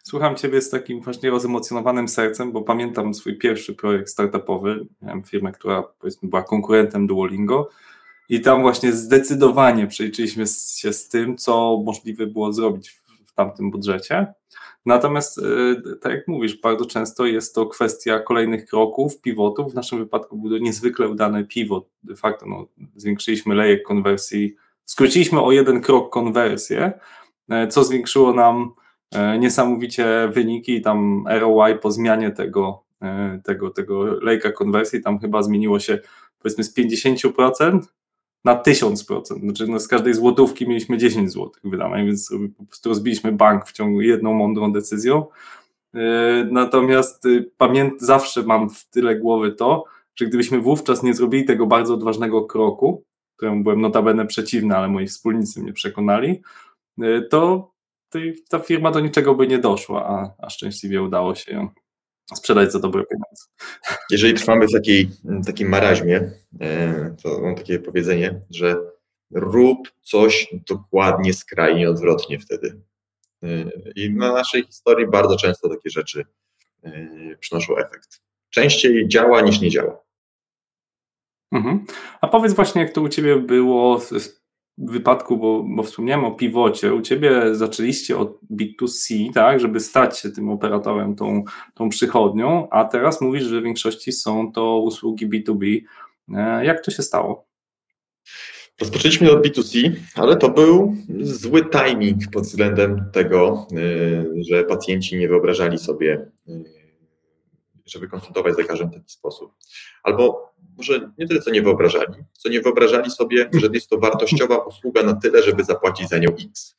[0.03, 4.87] Słucham Ciebie z takim właśnie rozemocjonowanym sercem, bo pamiętam swój pierwszy projekt startupowy.
[5.03, 7.71] Miałem firmę, która powiedzmy była konkurentem Duolingo
[8.29, 10.45] i tam właśnie zdecydowanie przejrzeliśmy
[10.77, 12.91] się z tym, co możliwe było zrobić
[13.27, 14.35] w tamtym budżecie.
[14.87, 19.73] Natomiast, yy, tak jak mówisz, bardzo często jest to kwestia kolejnych kroków, pivotów.
[19.73, 21.89] W naszym wypadku był to niezwykle udany pivot.
[22.03, 22.67] De facto no,
[22.97, 26.93] zwiększyliśmy lejek konwersji, skróciliśmy o jeden krok konwersję,
[27.49, 28.73] yy, co zwiększyło nam
[29.15, 30.83] yy, niesamowicie wyniki.
[30.83, 32.85] Tam ROI po zmianie tego,
[33.45, 35.99] tego, tego lejka konwersji tam chyba zmieniło się
[36.39, 37.81] powiedzmy z 50%
[38.45, 39.41] na 1000%.
[39.41, 43.73] Znaczy no z każdej złotówki mieliśmy 10 złotych wydanych, więc po prostu rozbiliśmy bank w
[43.73, 45.27] ciągu jedną mądrą decyzją.
[45.95, 46.01] E,
[46.51, 49.85] natomiast y, pamięt, zawsze mam w tyle głowy to,
[50.17, 53.05] że gdybyśmy wówczas nie zrobili tego bardzo odważnego kroku,
[53.37, 56.43] któremu byłem notabene przeciwny, ale moi wspólnicy mnie przekonali,
[57.03, 57.71] e, to
[58.49, 61.69] ta firma do niczego by nie doszła, a, a szczęśliwie udało się ją
[62.35, 63.45] sprzedać za dobre pieniądze.
[64.11, 65.11] Jeżeli trwamy w takiej,
[65.47, 68.77] takim maraźmie, e, to mam takie powiedzenie, że
[69.31, 72.81] rób coś dokładnie skrajnie odwrotnie wtedy.
[73.43, 76.25] E, I na naszej historii bardzo często takie rzeczy
[76.83, 78.21] e, przynoszą efekt.
[78.51, 80.05] Częściej działa niż nie działa.
[81.53, 81.85] Mhm.
[82.21, 84.01] A powiedz właśnie, jak to u Ciebie było
[84.79, 90.31] wypadku, bo, bo wspomniałem o pivocie, u Ciebie zaczęliście od B2C, tak, żeby stać się
[90.31, 95.81] tym operatorem, tą, tą przychodnią, a teraz mówisz, że w większości są to usługi B2B.
[96.35, 97.47] E, jak to się stało?
[98.81, 105.29] Rozpoczęliśmy od B2C, ale to był zły timing pod względem tego, e, że pacjenci nie
[105.29, 106.84] wyobrażali sobie, e,
[107.87, 109.53] żeby konsultować z lekarzem w taki sposób.
[110.03, 114.57] Albo może nie tyle, co nie wyobrażali, co nie wyobrażali sobie, że jest to wartościowa
[114.59, 116.77] usługa na tyle, żeby zapłacić za nią X,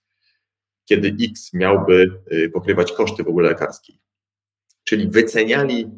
[0.86, 4.00] kiedy X miałby y, pokrywać koszty w ogóle lekarskiej.
[4.84, 5.92] Czyli wyceniali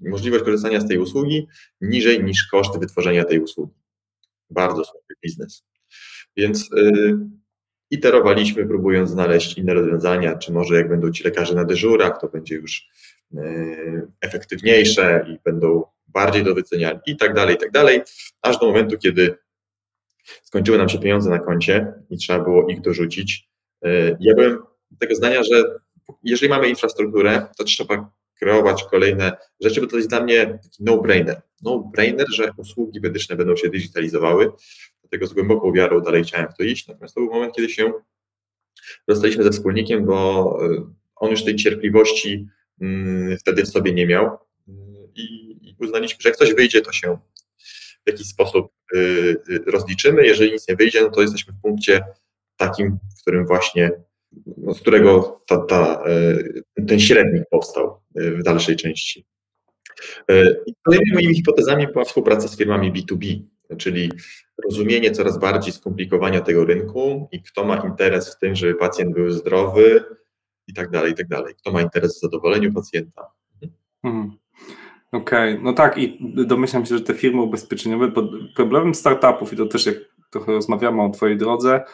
[0.00, 1.48] możliwość korzystania z tej usługi
[1.80, 3.74] niżej niż koszty wytworzenia tej usługi.
[4.50, 5.64] Bardzo słaby biznes.
[6.36, 7.18] Więc yy,
[7.90, 12.54] iterowaliśmy, próbując znaleźć inne rozwiązania, czy może jak będą ci lekarze na dyżurach, to będzie
[12.54, 12.88] już
[14.20, 18.00] efektywniejsze i będą bardziej do wyceniania i tak dalej, i tak dalej,
[18.42, 19.36] aż do momentu, kiedy
[20.42, 23.48] skończyły nam się pieniądze na koncie i trzeba było ich dorzucić.
[23.84, 24.58] E, ja byłem
[24.98, 25.64] tego zdania, że
[26.22, 31.42] jeżeli mamy infrastrukturę, to trzeba kreować kolejne rzeczy, bo to jest dla mnie taki no-brainer.
[31.62, 34.52] No-brainer, że usługi medyczne będą się digitalizowały,
[35.02, 37.92] dlatego z głęboką wiarą dalej chciałem w to iść, natomiast to był moment, kiedy się
[39.08, 42.46] rozstaliśmy ze wspólnikiem, bo e, on już tej cierpliwości
[43.40, 44.38] wtedy w sobie nie miał
[45.14, 47.18] i uznaliśmy, że jak coś wyjdzie, to się
[48.06, 48.98] w jakiś sposób y,
[49.50, 50.26] y, rozliczymy.
[50.26, 52.04] Jeżeli nic nie wyjdzie, no to jesteśmy w punkcie
[52.56, 53.90] takim, w którym właśnie,
[54.56, 56.04] no z którego ta, ta,
[56.78, 59.26] y, ten średnik powstał w dalszej części.
[60.66, 63.42] I kolejnymi moimi hipotezami była współpraca z firmami B2B,
[63.78, 64.10] czyli
[64.64, 69.30] rozumienie coraz bardziej skomplikowania tego rynku i kto ma interes w tym, żeby pacjent był
[69.30, 70.04] zdrowy
[70.66, 71.54] i tak dalej, i tak dalej.
[71.54, 73.30] Kto ma interes w zadowoleniu pacjenta.
[74.02, 74.32] Mhm.
[75.12, 75.64] Okej, okay.
[75.64, 78.12] no tak i domyślam się, że te firmy ubezpieczeniowe,
[78.56, 79.96] problemem startupów i to też jak
[80.30, 81.84] trochę rozmawiamy o Twojej drodze,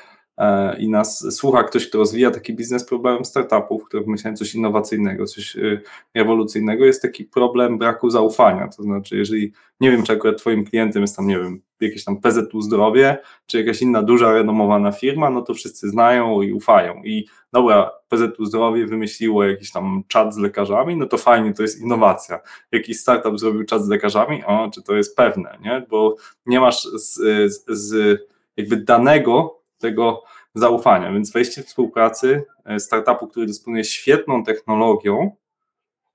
[0.78, 5.56] i nas słucha ktoś, kto rozwija taki biznes, problemem startupów, które wymyślają coś innowacyjnego, coś
[5.56, 5.80] e,
[6.14, 8.68] rewolucyjnego, jest taki problem braku zaufania.
[8.68, 12.20] To znaczy, jeżeli nie wiem, czy akurat Twoim klientem jest tam, nie wiem, jakieś tam
[12.20, 17.02] PZU Zdrowie, czy jakaś inna duża, renomowana firma, no to wszyscy znają i ufają.
[17.04, 21.80] I dobra, PZU Zdrowie wymyśliło jakiś tam czat z lekarzami, no to fajnie, to jest
[21.80, 22.40] innowacja.
[22.72, 25.86] Jakiś startup zrobił czat z lekarzami, o, czy to jest pewne, nie?
[25.90, 27.14] Bo nie masz z,
[27.52, 28.20] z, z
[28.56, 30.22] jakby danego tego
[30.54, 35.30] zaufania, więc wejście w współpracy e, startupu, który dysponuje świetną technologią,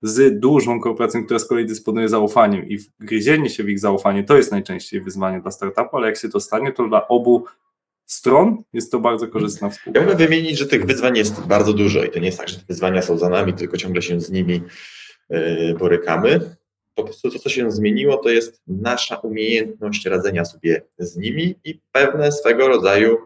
[0.01, 4.37] z dużą korporacją, która z kolei dysponuje zaufaniem i wgryzienie się w ich zaufanie to
[4.37, 7.45] jest najczęściej wyzwanie dla startupu, ale jak się to stanie, to dla obu
[8.05, 10.07] stron jest to bardzo korzystna Ja współpraca.
[10.07, 12.63] mogę wymienić, że tych wyzwań jest bardzo dużo i to nie jest tak, że te
[12.67, 14.61] wyzwania są za nami, tylko ciągle się z nimi
[15.29, 16.55] yy, borykamy.
[16.95, 21.79] Po prostu to, co się zmieniło, to jest nasza umiejętność radzenia sobie z nimi i
[21.91, 23.17] pewne swego rodzaju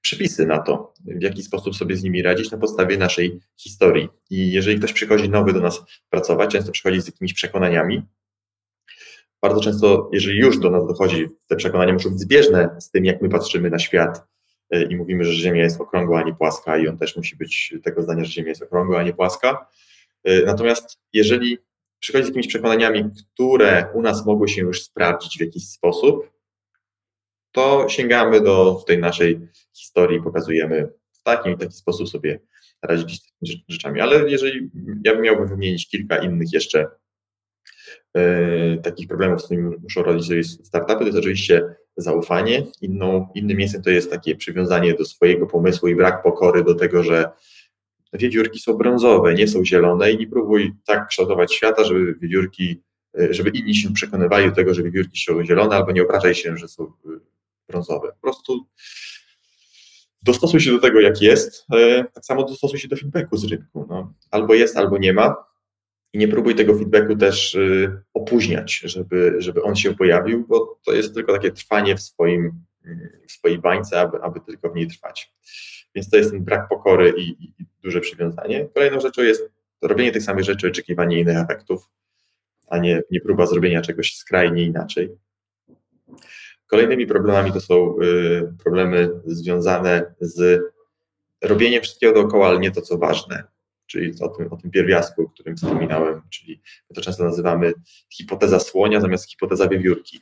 [0.00, 4.08] przepisy na to, w jaki sposób sobie z nimi radzić na podstawie naszej historii.
[4.30, 8.02] I jeżeli ktoś przychodzi nowy do nas pracować, często przychodzi z jakimiś przekonaniami.
[9.42, 13.22] Bardzo często, jeżeli już do nas dochodzi, te przekonania muszą być zbieżne z tym, jak
[13.22, 14.26] my patrzymy na świat
[14.74, 17.74] y, i mówimy, że Ziemia jest okrągła, a nie płaska, i on też musi być
[17.82, 19.66] tego zdania, że Ziemia jest okrągła, a nie płaska.
[20.28, 21.58] Y, Natomiast jeżeli
[21.98, 26.30] przychodzi z jakimiś przekonaniami, które u nas mogły się już sprawdzić w jakiś sposób,
[27.52, 29.40] to sięgamy do tej naszej
[29.76, 32.40] historii, pokazujemy w taki i taki sposób sobie
[32.82, 34.00] radzić z tymi rzeczami.
[34.00, 34.70] Ale jeżeli
[35.04, 36.86] ja bym miałbym wymienić kilka innych jeszcze
[38.14, 42.66] e, takich problemów, z którymi muszą radzić startupy, to jest oczywiście zaufanie.
[42.80, 47.02] Inną, innym miejscem to jest takie przywiązanie do swojego pomysłu i brak pokory do tego,
[47.02, 47.30] że
[48.12, 52.82] wiewiórki są brązowe, nie są zielone i nie próbuj tak kształtować świata, żeby wiewiórki,
[53.18, 56.56] e, żeby inni się przekonywali do tego, że wiewiórki są zielone, albo nie obrażaj się,
[56.56, 56.92] że są
[57.68, 58.08] brązowe.
[58.08, 58.66] Po prostu
[60.22, 61.66] dostosuj się do tego, jak jest.
[61.74, 63.86] E, Tak samo dostosuj się do feedbacku z rynku.
[63.88, 64.14] No.
[64.30, 65.48] Albo jest, albo nie ma.
[66.12, 70.92] I nie próbuj tego feedbacku też y, opóźniać, żeby, żeby on się pojawił, bo to
[70.92, 72.64] jest tylko takie trwanie w, swoim,
[73.28, 75.32] w swojej bańce, aby, aby tylko w niej trwać.
[75.94, 78.68] Więc to jest ten brak pokory i, i, i duże przywiązanie.
[78.74, 79.42] Kolejną rzeczą jest
[79.82, 81.88] robienie tych samych rzeczy, oczekiwanie innych efektów,
[82.68, 85.16] a nie, nie próba zrobienia czegoś skrajnie inaczej.
[86.68, 90.62] Kolejnymi problemami to są y, problemy związane z
[91.42, 93.44] robieniem wszystkiego dookoła, ale nie to, co ważne,
[93.86, 97.72] czyli o tym, o tym pierwiastku, o którym wspominałem, czyli my to często nazywamy
[98.10, 100.20] hipoteza słonia zamiast hipoteza wiewiórki.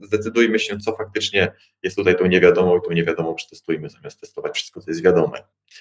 [0.00, 1.52] Zdecydujmy się, co faktycznie
[1.82, 5.38] jest tutaj tą niewiadomą i tą niewiadomą przetestujmy, zamiast testować wszystko, co jest wiadome.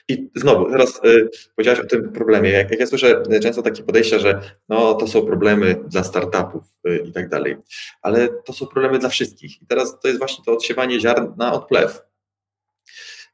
[0.08, 2.50] I znowu, teraz y, powiedziałeś o tym problemie.
[2.50, 7.04] Jak, jak ja słyszę często takie podejścia, że no, to są problemy dla startupów y,
[7.06, 7.58] i tak dalej,
[8.02, 9.62] ale to są problemy dla wszystkich.
[9.62, 12.02] I teraz to jest właśnie to odsiewanie ziarna od plew.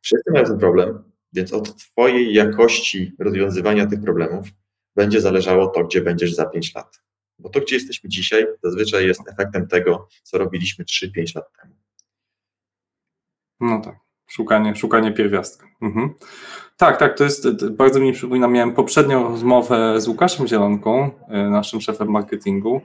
[0.01, 4.47] Wszyscy mają ten problem, więc od Twojej jakości rozwiązywania tych problemów
[4.95, 7.01] będzie zależało to, gdzie będziesz za 5 lat.
[7.39, 11.73] Bo to, gdzie jesteśmy dzisiaj, zazwyczaj jest efektem tego, co robiliśmy 3-5 lat temu.
[13.59, 13.95] No tak,
[14.27, 15.67] szukanie, szukanie pierwiastka.
[15.81, 16.13] Mhm.
[16.77, 21.09] Tak, tak, to jest, bardzo mi przypomina, miałem poprzednią rozmowę z Łukaszem Zielonką,
[21.47, 22.81] y, naszym szefem marketingu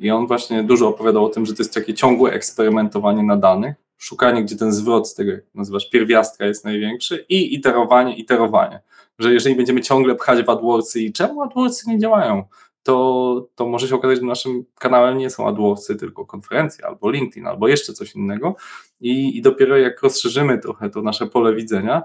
[0.00, 3.74] i on właśnie dużo opowiadał o tym, że to jest takie ciągłe eksperymentowanie na danych,
[3.96, 8.80] szukanie, gdzie ten zwrot z tego, jak nazywasz, pierwiastka jest największy i iterowanie, iterowanie,
[9.18, 12.44] że jeżeli będziemy ciągle pchać w AdWordsy i czemu AdWordsy nie działają,
[12.86, 17.46] to, to może się okazać, że naszym kanałem nie są AdWordsy, tylko konferencje, albo LinkedIn,
[17.46, 18.56] albo jeszcze coś innego
[19.00, 22.02] i, i dopiero jak rozszerzymy trochę to nasze pole widzenia,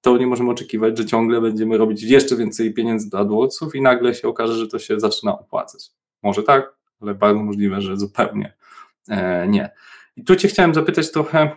[0.00, 4.14] to nie możemy oczekiwać, że ciągle będziemy robić jeszcze więcej pieniędzy do AdWordsów i nagle
[4.14, 5.90] się okaże, że to się zaczyna opłacać.
[6.22, 8.54] Może tak, ale bardzo możliwe, że zupełnie
[9.08, 9.70] e, nie.
[10.16, 11.50] I tu Cię chciałem zapytać trochę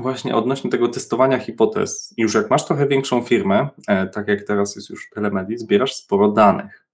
[0.00, 2.14] właśnie odnośnie tego testowania hipotez.
[2.16, 6.28] Już jak masz trochę większą firmę, e, tak jak teraz jest już Telemedii, zbierasz sporo
[6.28, 6.87] danych.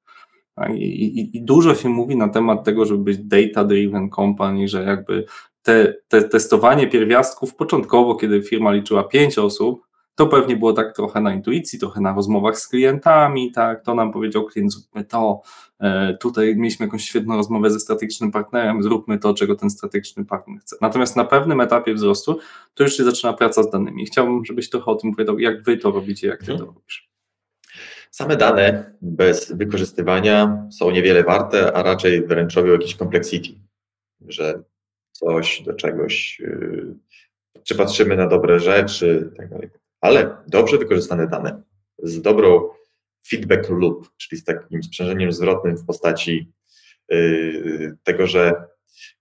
[0.55, 0.75] Tak?
[0.75, 5.25] I, i, I dużo się mówi na temat tego, żeby być data-driven company, że jakby
[5.63, 11.21] te, te testowanie pierwiastków początkowo, kiedy firma liczyła pięć osób, to pewnie było tak trochę
[11.21, 15.43] na intuicji, trochę na rozmowach z klientami, tak, to nam powiedział klient, zróbmy to,
[15.81, 20.61] e, tutaj mieliśmy jakąś świetną rozmowę ze strategicznym partnerem, zróbmy to, czego ten strategiczny partner
[20.61, 20.77] chce.
[20.81, 22.39] Natomiast na pewnym etapie wzrostu
[22.75, 24.07] to już się zaczyna praca z danymi.
[24.07, 27.14] Chciałbym, żebyś trochę o tym powiedział, jak wy to robicie, jak ty to robisz.
[28.15, 33.49] Same dane bez wykorzystywania są niewiele warte, a raczej wręcz robią jakiś complexity,
[34.29, 34.63] że
[35.13, 36.95] coś do czegoś, yy,
[37.65, 39.71] czy patrzymy na dobre rzeczy, tak dalej.
[40.01, 41.63] Ale dobrze wykorzystane dane
[41.99, 42.69] z dobrą
[43.29, 46.53] feedback loop, czyli z takim sprzężeniem zwrotnym w postaci
[47.09, 48.53] yy, tego, że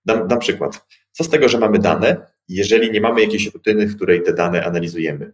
[0.04, 0.86] dam, dam przykład.
[1.10, 4.64] Co z tego, że mamy dane, jeżeli nie mamy jakiejś rutyny, w której te dane
[4.64, 5.32] analizujemy.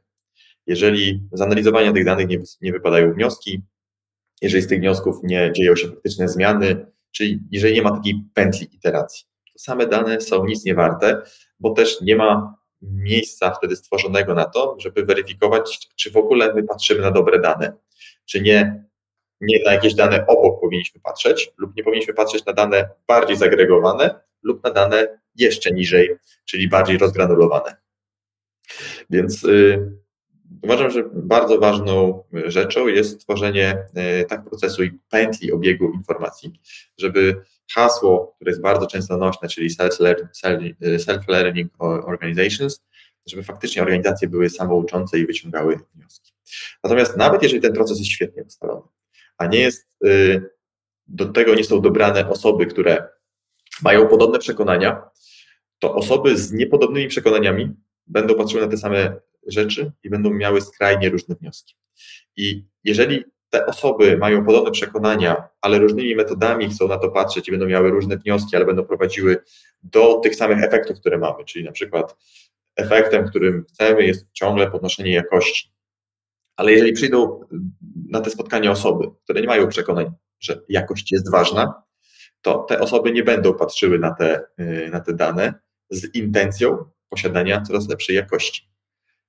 [0.71, 3.63] Jeżeli z analizowania tych danych nie, nie wypadają wnioski,
[4.43, 8.69] jeżeli z tych wniosków nie dzieją się faktyczne zmiany, czyli jeżeli nie ma takiej pętli
[8.75, 11.23] iteracji, to same dane są nic nie warte,
[11.61, 16.63] bo też nie ma miejsca wtedy stworzonego na to, żeby weryfikować, czy w ogóle my
[16.63, 17.73] patrzymy na dobre dane,
[18.27, 18.85] czy nie,
[19.41, 24.21] nie na jakieś dane obok powinniśmy patrzeć, lub nie powinniśmy patrzeć na dane bardziej zagregowane,
[24.43, 27.77] lub na dane jeszcze niżej, czyli bardziej rozgranulowane.
[29.11, 30.01] Więc y,
[30.63, 33.87] uważam, że bardzo ważną rzeczą jest stworzenie
[34.21, 36.53] y, tak procesu i pętli obiegu informacji,
[36.99, 37.43] żeby
[37.75, 39.71] hasło, które jest bardzo często nośne, czyli
[40.99, 41.69] self-learning
[42.07, 42.85] organizations,
[43.27, 46.33] żeby faktycznie organizacje były samouczące i wyciągały wnioski.
[46.85, 48.89] Natomiast nawet jeżeli ten proces jest świetnie ustalony,
[49.39, 50.51] a nie jest, y,
[51.07, 53.09] do tego nie są dobrane osoby, które
[53.83, 55.03] mają podobne przekonania,
[55.79, 57.75] to osoby z niepodobnymi przekonaniami
[58.07, 61.75] będą patrzyły na te same rzeczy i będą miały skrajnie różne wnioski.
[62.37, 67.51] I jeżeli te osoby mają podobne przekonania, ale różnymi metodami chcą na to patrzeć i
[67.51, 69.37] będą miały różne wnioski, ale będą prowadziły
[69.83, 72.17] do tych samych efektów, które mamy, czyli na przykład
[72.77, 75.73] efektem, którym chcemy jest ciągle podnoszenie jakości.
[76.57, 77.41] Ale jeżeli przyjdą
[78.09, 81.83] na te spotkania osoby, które nie mają przekonań, że jakość jest ważna,
[82.43, 85.55] to te osoby nie będą patrzyły na te, y, na te dane
[85.91, 88.70] z intencją posiadania coraz lepszej jakości,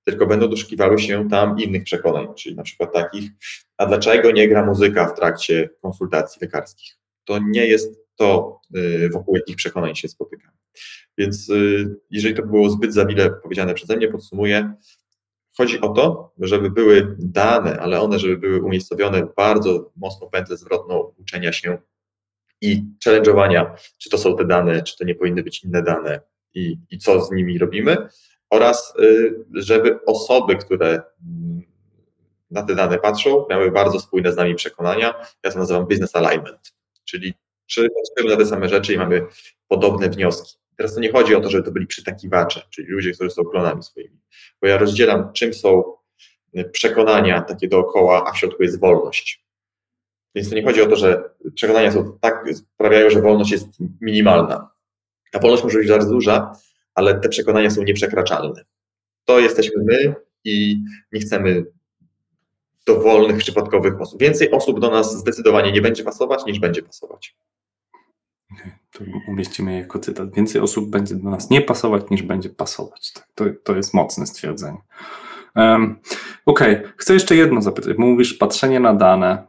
[0.04, 3.32] tylko będą doszukiwały się tam innych przekonań, czyli na przykład takich,
[3.78, 6.98] a dlaczego nie gra muzyka w trakcie konsultacji lekarskich?
[7.24, 10.58] To nie jest to, y, wokół jakich przekonań się spotykamy.
[11.18, 14.74] Więc y, jeżeli to było zbyt za wiele powiedziane przeze mnie, podsumuję,
[15.58, 20.58] Chodzi o to, żeby były dane, ale one, żeby były umiejscowione w bardzo mocną pętlę
[20.58, 21.78] zwrotną uczenia się
[22.62, 23.66] i challenge'owania,
[23.98, 26.22] czy to są te dane, czy to nie powinny być inne dane
[26.54, 27.98] i, i co z nimi robimy,
[28.52, 31.62] oraz y, żeby osoby, które mm,
[32.52, 35.14] na te dane patrzą, miały bardzo spójne z nami przekonania.
[35.44, 36.74] Ja to nazywam business alignment,
[37.06, 37.34] czyli
[37.68, 39.26] czy patrzymy na te same rzeczy i mamy
[39.68, 40.58] podobne wnioski.
[40.76, 43.84] Teraz to nie chodzi o to, żeby to byli przytakiwacze, czyli ludzie, którzy są klonami
[43.84, 44.20] swoimi,
[44.62, 45.84] bo ja rozdzielam, czym są
[46.72, 49.46] przekonania takie dookoła, a w środku jest wolność.
[50.36, 53.68] Więc to nie chodzi o to, że przekonania są tak, sprawiają, że wolność jest
[54.02, 54.72] minimalna.
[55.32, 56.56] Ta wolność może być bardzo duża,
[56.96, 58.64] ale te przekonania są nieprzekraczalne.
[59.26, 61.66] To jesteśmy my i nie chcemy
[62.86, 64.20] dowolnych, przypadkowych osób.
[64.20, 67.36] Więcej osób do nas zdecydowanie nie będzie pasować, niż będzie pasować.
[68.92, 70.36] To umieścimy jako cytat.
[70.36, 73.12] Więcej osób będzie do nas nie pasować, niż będzie pasować.
[73.14, 74.78] Tak, to, to jest mocne stwierdzenie.
[75.56, 76.00] Um,
[76.46, 76.94] Okej, okay.
[76.98, 77.98] chcę jeszcze jedno zapytać.
[77.98, 79.48] Mówisz patrzenie na dane,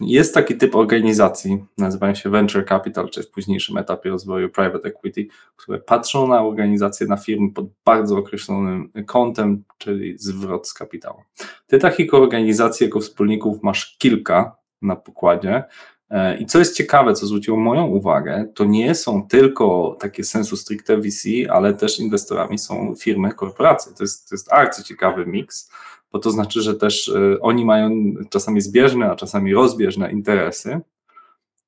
[0.00, 5.26] jest taki typ organizacji, nazywają się Venture Capital, czy w późniejszym etapie rozwoju Private Equity,
[5.56, 11.22] które patrzą na organizacje, na firmy pod bardzo określonym kątem, czyli zwrot z kapitału.
[11.66, 15.64] Ty takich organizacji jako wspólników masz kilka na pokładzie.
[16.10, 20.56] E, I co jest ciekawe, co zwróciło moją uwagę, to nie są tylko takie sensu
[20.56, 23.92] stricte VC, ale też inwestorami są firmy, korporacje.
[23.92, 25.70] To jest, to jest bardzo ciekawy miks
[26.12, 27.90] bo to znaczy, że też y, oni mają
[28.30, 30.80] czasami zbieżne, a czasami rozbieżne interesy.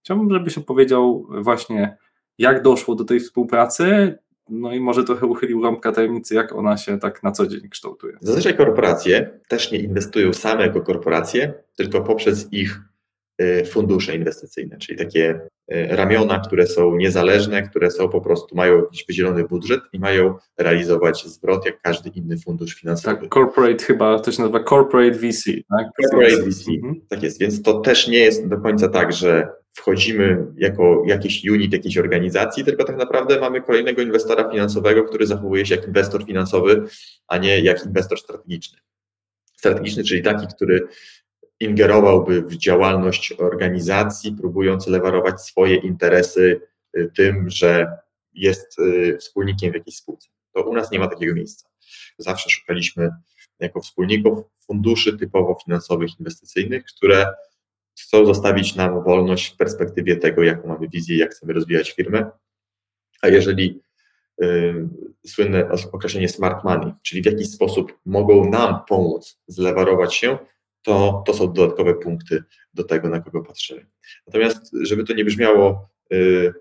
[0.02, 1.96] Chciałbym, żebyś opowiedział właśnie,
[2.38, 6.98] jak doszło do tej współpracy, no i może trochę uchylił rąbka tajemnicy, jak ona się
[6.98, 8.18] tak na co dzień kształtuje.
[8.20, 12.80] Zazwyczaj korporacje też nie inwestują same jako korporacje, tylko poprzez ich
[13.66, 15.40] fundusze inwestycyjne, czyli takie
[15.72, 20.34] y, ramiona, które są niezależne, które są po prostu, mają jakiś wydzielony budżet i mają
[20.58, 23.16] realizować zwrot jak każdy inny fundusz finansowy.
[23.16, 25.86] Tak, corporate chyba, to się nazywa corporate VC, tak?
[26.00, 27.00] Corporate VC, mhm.
[27.08, 31.72] tak jest, więc to też nie jest do końca tak, że wchodzimy jako jakiś unit
[31.72, 36.84] jakiejś organizacji, tylko tak naprawdę mamy kolejnego inwestora finansowego, który zachowuje się jak inwestor finansowy,
[37.28, 38.78] a nie jak inwestor strategiczny.
[39.56, 40.88] Strategiczny, czyli taki, który
[41.60, 46.60] ingerowałby w działalność organizacji, próbując lewarować swoje interesy
[46.96, 47.86] y, tym, że
[48.34, 50.28] jest y, wspólnikiem w jakiejś spółce.
[50.52, 51.68] To u nas nie ma takiego miejsca.
[52.18, 53.10] Zawsze szukaliśmy
[53.60, 57.26] jako wspólników funduszy typowo finansowych, inwestycyjnych, które
[58.00, 62.30] chcą zostawić nam wolność w perspektywie tego, jaką mamy wizję, jak chcemy rozwijać firmę.
[63.22, 63.80] A jeżeli
[64.42, 64.88] y,
[65.26, 70.38] słynne określenie smart money, czyli w jakiś sposób mogą nam pomóc zlewarować się,
[70.84, 72.42] to, to są dodatkowe punkty
[72.74, 73.86] do tego, na kogo patrzymy.
[74.26, 76.52] Natomiast, żeby to nie brzmiało, y,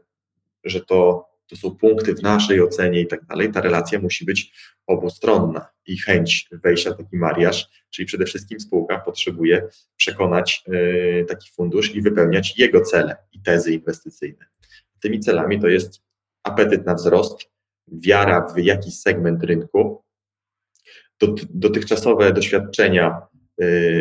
[0.63, 4.53] że to, to są punkty w naszej ocenie i tak dalej, ta relacja musi być
[4.87, 11.51] obustronna i chęć wejścia w taki mariaż, czyli przede wszystkim spółka potrzebuje przekonać y, taki
[11.51, 14.45] fundusz i wypełniać jego cele i tezy inwestycyjne.
[14.99, 16.01] Tymi celami to jest
[16.43, 17.49] apetyt na wzrost,
[17.87, 20.03] wiara w jakiś segment rynku,
[21.49, 23.21] dotychczasowe doświadczenia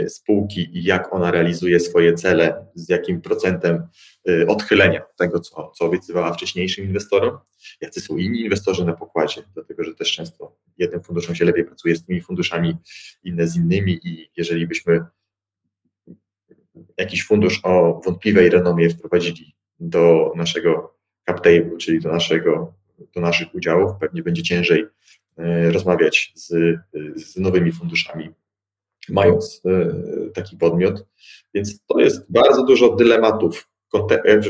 [0.09, 3.83] spółki i jak ona realizuje swoje cele, z jakim procentem
[4.29, 7.39] y, odchylenia tego, co, co obiecywała wcześniejszym inwestorom,
[7.81, 11.97] jacy są inni inwestorzy na pokładzie, dlatego że też często jednym funduszom się lepiej pracuje
[11.97, 12.77] z tymi funduszami,
[13.25, 15.05] inne z innymi i jeżeli byśmy
[16.99, 20.95] jakiś fundusz o wątpliwej renomie wprowadzili do naszego
[21.27, 22.75] cap table, czyli do, naszego,
[23.15, 24.87] do naszych udziałów, pewnie będzie ciężej
[25.39, 26.79] e, rozmawiać z,
[27.17, 28.31] z nowymi funduszami,
[29.09, 31.07] mając e, taki podmiot.
[31.55, 33.69] Więc to jest bardzo dużo dylematów,
[34.11, 34.41] e,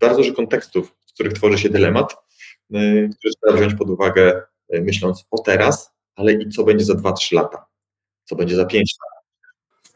[0.00, 2.16] bardzo dużo kontekstów, w których tworzy się dylemat,
[3.18, 7.66] który trzeba wziąć pod uwagę, myśląc o teraz, ale i co będzie za 2-3 lata,
[8.24, 9.20] co będzie za 5 lat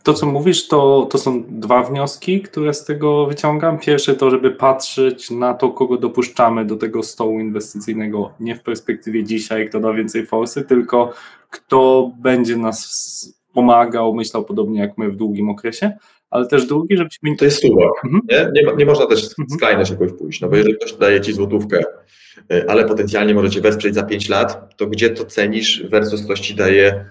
[0.04, 3.78] to, co mówisz, to, to są dwa wnioski, które z tego wyciągam.
[3.78, 9.24] Pierwszy to, żeby patrzeć na to, kogo dopuszczamy do tego stołu inwestycyjnego, nie w perspektywie
[9.24, 11.12] dzisiaj, kto da więcej forsy, tylko
[11.50, 15.92] kto będzie nas pomagał, myślał podobnie jak my w długim okresie,
[16.30, 17.36] ale też drugi, żebyśmy...
[17.36, 18.22] To jest suwak, mhm.
[18.30, 18.62] nie?
[18.62, 18.76] nie?
[18.76, 19.48] Nie można też mhm.
[19.50, 21.84] skrajność jakoś pójść, no bo jeżeli ktoś daje Ci złotówkę,
[22.52, 26.55] y, ale potencjalnie możecie wesprzeć za 5 lat, to gdzie to cenisz versus ktoś Ci
[26.55, 27.11] daje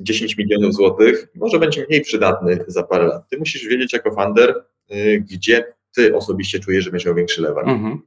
[0.00, 3.28] 10 milionów złotych, może będzie mniej przydatny za parę lat.
[3.30, 5.64] Ty musisz wiedzieć jako funder, y, gdzie
[5.94, 7.68] ty osobiście czujesz, że będziesz miał większy lewar.
[7.68, 8.00] Mhm.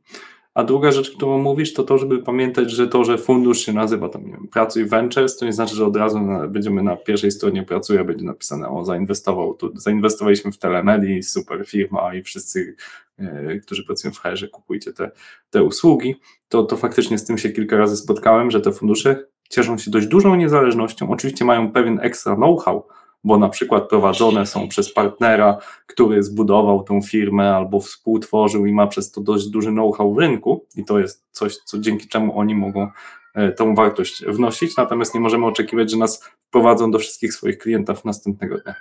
[0.58, 4.10] A druga rzecz, którą mówisz, to to, żeby pamiętać, że to, że fundusz się nazywa
[4.10, 7.32] tam, nie wiem, Pracuj Ventures, to nie znaczy, że od razu na, będziemy na pierwszej
[7.32, 12.76] stronie Pracuj, a będzie napisane, o, zainwestował, tu, zainwestowaliśmy w telemedii, super firma i wszyscy,
[13.20, 15.12] e, którzy pracują w HR, kupujcie te,
[15.50, 16.16] te usługi.
[16.50, 20.08] To, to faktycznie z tym się kilka razy spotkałem, że te fundusze cieszą się dość
[20.08, 21.10] dużą niezależnością.
[21.10, 22.88] Oczywiście mają pewien ekstra know-how,
[23.24, 25.58] bo na przykład prowadzone są przez partnera,
[25.88, 30.66] który zbudował tą firmę albo współtworzył i ma przez to dość duży know-how w rynku
[30.76, 32.88] i to jest coś, co dzięki czemu oni mogą
[33.36, 38.06] e, tą wartość wnosić, natomiast nie możemy oczekiwać, że nas wprowadzą do wszystkich swoich klientów
[38.06, 38.76] następnego dnia.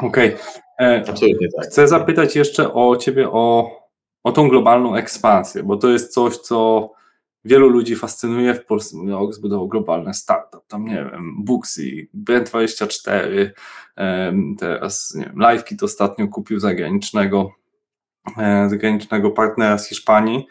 [0.00, 0.34] Okej.
[0.34, 0.86] Okay.
[0.88, 1.66] E, Absolutnie tak.
[1.66, 3.70] Chcę zapytać jeszcze o Ciebie o,
[4.24, 6.90] o tą globalną ekspansję, bo to jest coś, co
[7.46, 8.96] wielu ludzi fascynuje w Polsce.
[8.96, 13.50] Mówię, zbudował globalny startup, tam nie wiem, Booksy, Brand24,
[14.58, 17.52] teraz nie wiem, LiveKit ostatnio kupił zagranicznego,
[18.38, 20.46] e, zagranicznego partnera z Hiszpanii.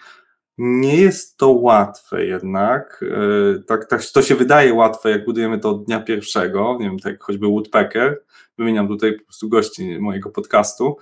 [0.57, 3.03] Nie jest to łatwe jednak,
[3.57, 6.99] e, tak, tak to się wydaje łatwe, jak budujemy to od dnia pierwszego, nie wiem,
[6.99, 8.23] tak choćby Woodpecker,
[8.57, 10.97] wymieniam tutaj po prostu gości mojego podcastu,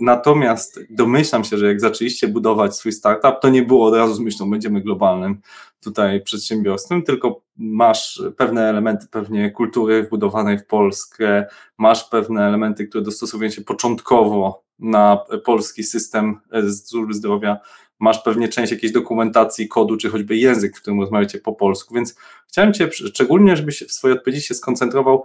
[0.00, 4.20] natomiast domyślam się, że jak zaczęliście budować swój startup, to nie było od razu z
[4.20, 5.40] myślą, będziemy globalnym
[5.80, 11.46] tutaj przedsiębiorstwem, tylko masz pewne elementy pewnie kultury wbudowanej w Polskę,
[11.78, 17.58] masz pewne elementy, które dostosowują się początkowo na polski system e, służby zdrowia,
[17.98, 22.16] masz pewnie część jakiejś dokumentacji, kodu, czy choćby język, w którym rozmawiacie po polsku, więc
[22.48, 25.24] chciałem Cię szczególnie, żebyś w swojej odpowiedzi się skoncentrował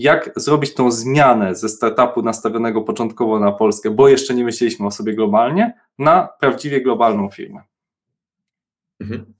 [0.00, 4.90] jak zrobić tą zmianę ze startupu nastawionego początkowo na Polskę, bo jeszcze nie myśleliśmy o
[4.90, 7.62] sobie globalnie, na prawdziwie globalną firmę.
[9.00, 9.34] Mhm.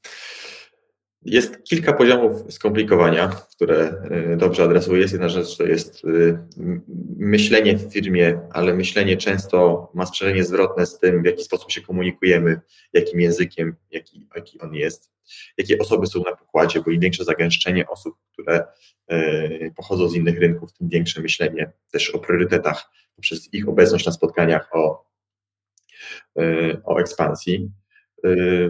[1.23, 3.95] Jest kilka poziomów skomplikowania, które
[4.33, 5.07] y, dobrze adresuję.
[5.13, 6.39] Jedna rzecz to jest y,
[7.17, 11.81] myślenie w firmie, ale myślenie często ma sprzężenie zwrotne z tym, w jaki sposób się
[11.81, 12.61] komunikujemy,
[12.93, 15.11] jakim językiem, jaki, jaki on jest,
[15.59, 18.65] jakie osoby są na pokładzie, bo im większe zagęszczenie osób, które
[19.13, 24.13] y, pochodzą z innych rynków, tym większe myślenie też o priorytetach poprzez ich obecność na
[24.13, 25.05] spotkaniach o,
[26.85, 27.71] o ekspansji.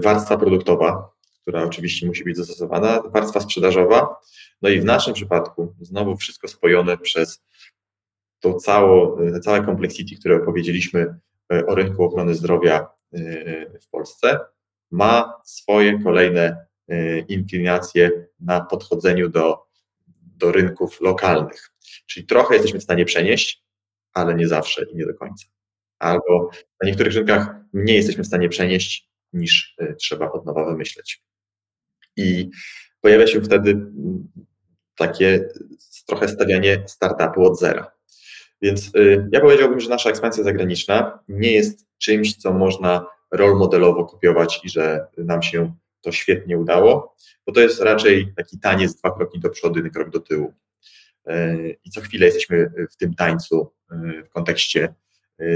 [0.03, 1.11] Warstwa produktowa,
[1.43, 4.17] która oczywiście musi być zastosowana, warstwa sprzedażowa,
[4.63, 7.45] no i w naszym przypadku znowu wszystko spojone przez
[8.41, 11.19] to cało, całe complexity, które opowiedzieliśmy
[11.53, 14.39] e, o rynku ochrony zdrowia e, w Polsce,
[14.91, 18.11] ma swoje kolejne e, inklinacje
[18.41, 19.59] na podchodzeniu do,
[20.37, 21.71] do rynków lokalnych.
[22.07, 23.65] Czyli trochę jesteśmy w stanie przenieść,
[24.13, 25.47] ale nie zawsze i nie do końca.
[25.99, 26.51] Albo
[26.83, 31.25] na niektórych rynkach mniej jesteśmy w stanie przenieść, niż trzeba od nowa wymyśleć.
[32.17, 32.51] I
[33.01, 33.87] pojawia się wtedy
[34.95, 35.49] takie
[36.07, 37.93] trochę stawianie startupu od zera.
[38.63, 44.05] Więc y, ja powiedziałbym, że nasza ekspansja zagraniczna nie jest czymś, co można rol modelowo
[44.05, 47.17] kopiować i że nam się to świetnie udało,
[47.47, 50.55] bo to jest raczej taki taniec dwa kroki do przodu, jeden krok do tyłu.
[51.31, 54.95] Y, I co chwilę jesteśmy w tym tańcu y, w kontekście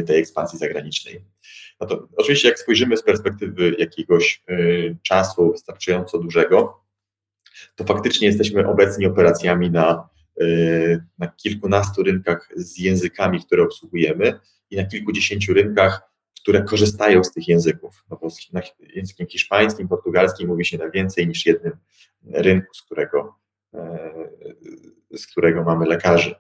[0.06, 1.24] tej ekspansji zagranicznej.
[1.80, 4.42] No to oczywiście, jak spojrzymy z perspektywy jakiegoś
[5.02, 6.84] czasu wystarczająco dużego,
[7.74, 10.08] to faktycznie jesteśmy obecni operacjami na,
[11.18, 16.13] na kilkunastu rynkach z językami, które obsługujemy i na kilkudziesięciu rynkach,
[16.44, 18.04] które korzystają z tych języków.
[18.10, 18.28] No bo
[18.94, 21.72] językiem hiszpańskim, portugalskim mówi się na więcej niż jednym
[22.32, 23.34] rynku, z którego,
[25.14, 26.34] z którego mamy lekarzy.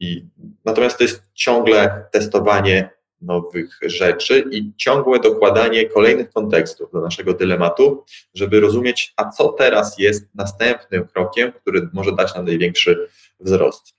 [0.00, 0.26] I,
[0.64, 2.90] natomiast to jest ciągle testowanie
[3.20, 9.98] nowych rzeczy i ciągłe dokładanie kolejnych kontekstów do naszego dylematu, żeby rozumieć, a co teraz
[9.98, 13.08] jest następnym krokiem, który może dać nam największy
[13.40, 13.94] wzrost.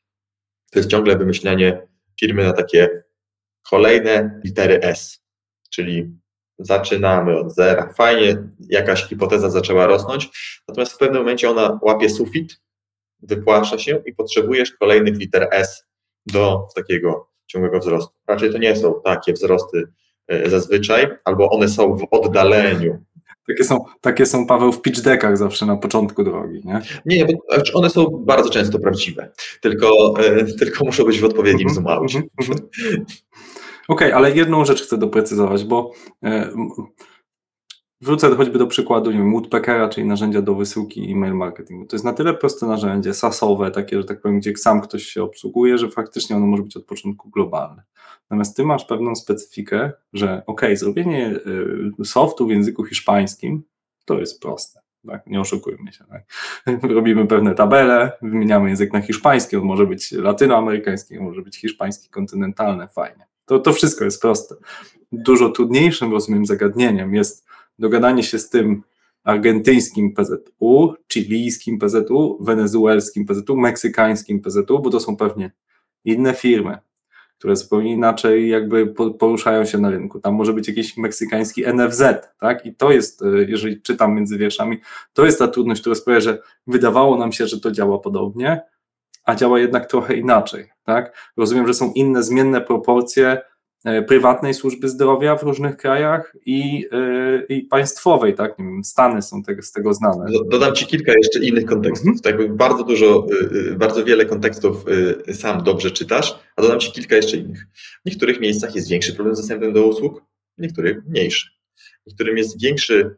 [0.72, 1.88] To jest ciągle wymyślanie
[2.20, 3.04] firmy na takie
[3.70, 5.23] kolejne litery S,
[5.74, 6.12] czyli
[6.60, 7.94] zaczynamy od zera.
[7.94, 10.30] Fajnie, jakaś hipoteza zaczęła rosnąć,
[10.68, 12.62] natomiast w pewnym momencie ona łapie sufit,
[13.22, 15.86] wypłasza się i potrzebujesz kolejnych liter S
[16.26, 18.16] do takiego ciągłego wzrostu.
[18.28, 19.84] Raczej to nie są takie wzrosty
[20.28, 23.04] e, zazwyczaj, albo one są w oddaleniu.
[23.48, 26.82] Takie są, takie są, Paweł, w pitch deckach zawsze na początku drogi, nie?
[27.06, 31.68] Nie, bo znaczy one są bardzo często prawdziwe, tylko, e, tylko muszą być w odpowiednim
[31.70, 33.00] mm -hmm, mm -hmm.
[33.88, 35.92] Okej, okay, ale jedną rzecz chcę doprecyzować, bo
[36.24, 36.50] e,
[38.04, 41.86] Wrócę choćby do przykładu, nie wiem, Woodpeckera, czyli narzędzia do wysyłki e-mail marketingu.
[41.86, 45.24] To jest na tyle proste narzędzie, sasowe, takie, że tak powiem, gdzie sam ktoś się
[45.24, 47.84] obsługuje, że faktycznie ono może być od początku globalne.
[48.30, 51.36] Natomiast ty masz pewną specyfikę, że ok, zrobienie
[52.02, 53.64] y, softu w języku hiszpańskim
[54.06, 54.80] to jest proste.
[55.08, 55.28] Tak?
[55.28, 56.06] Nie oszukujmy się.
[56.10, 56.24] Tak?
[56.98, 62.88] Robimy pewne tabele, wymieniamy język na hiszpański, on może być latynoamerykański, może być hiszpański kontynentalny,
[62.88, 63.33] fajnie.
[63.46, 64.56] To, to wszystko jest proste.
[65.12, 67.46] Dużo trudniejszym, rozumiem, zagadnieniem jest
[67.80, 68.84] dogadanie się z tym
[69.24, 75.52] argentyńskim PZU, chilijskim PZU, wenezuelskim PZU, meksykańskim PZU, bo to są pewnie
[76.06, 76.78] inne firmy,
[77.38, 78.88] które zupełnie inaczej jakby
[79.20, 80.20] poruszają się na rynku.
[80.20, 82.04] Tam może być jakiś meksykański NFZ,
[82.40, 82.66] tak?
[82.66, 84.78] I to jest, e, jeżeli czytam między wierszami,
[85.14, 88.62] to jest ta trudność, która sprawia, że wydawało nam się, że to działa podobnie,
[89.24, 91.32] a działa jednak trochę inaczej, tak?
[91.38, 93.42] Rozumiem, że są inne zmienne proporcje
[93.84, 98.60] E, prywatnej służby zdrowia w różnych krajach i, e, i państwowej, tak?
[98.60, 100.26] Nie wiem, Stany są z tego znane.
[100.50, 102.08] Dodam Ci kilka jeszcze innych kontekstów.
[102.08, 102.38] Mhm.
[102.38, 103.28] Tak, bardzo dużo,
[103.72, 104.86] e, bardzo wiele kontekstów
[105.34, 107.68] sam dobrze czytasz, a dodam Ci kilka jeszcze innych.
[108.06, 110.24] W niektórych miejscach jest większy problem z dostępem do usług,
[110.58, 111.48] w niektórych mniejszy.
[112.04, 113.16] W niektórych jest większy,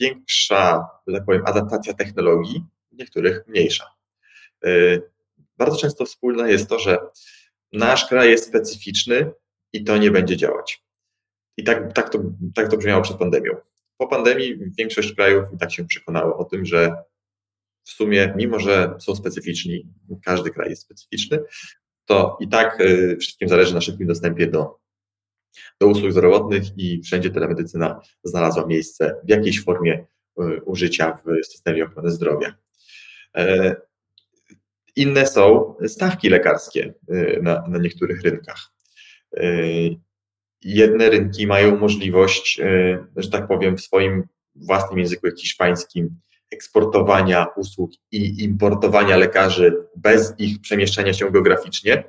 [0.00, 3.84] większa, że tak powiem, adaptacja technologii, w niektórych mniejsza.
[5.58, 6.98] Bardzo często wspólne jest to, że
[7.72, 9.32] nasz kraj jest specyficzny,
[9.76, 10.82] i to nie będzie działać.
[11.56, 12.22] I tak, tak, to,
[12.54, 13.52] tak to brzmiało przed pandemią.
[13.96, 16.96] Po pandemii większość krajów i tak się przekonało o tym, że
[17.84, 19.88] w sumie, mimo że są specyficzni,
[20.24, 21.38] każdy kraj jest specyficzny,
[22.04, 24.78] to i tak y, wszystkim zależy na szybkim dostępie do,
[25.80, 30.06] do usług zdrowotnych i wszędzie telemedycyna znalazła miejsce w jakiejś formie
[30.40, 32.54] y, użycia w systemie ochrony zdrowia.
[33.36, 33.76] E,
[34.96, 38.72] inne są stawki lekarskie y, na, na niektórych rynkach.
[39.36, 39.96] Y,
[40.62, 44.24] jedne rynki mają możliwość, y, że tak powiem, w swoim
[44.54, 46.10] własnym języku hiszpańskim
[46.50, 52.04] eksportowania usług i importowania lekarzy bez ich przemieszczania się geograficznie.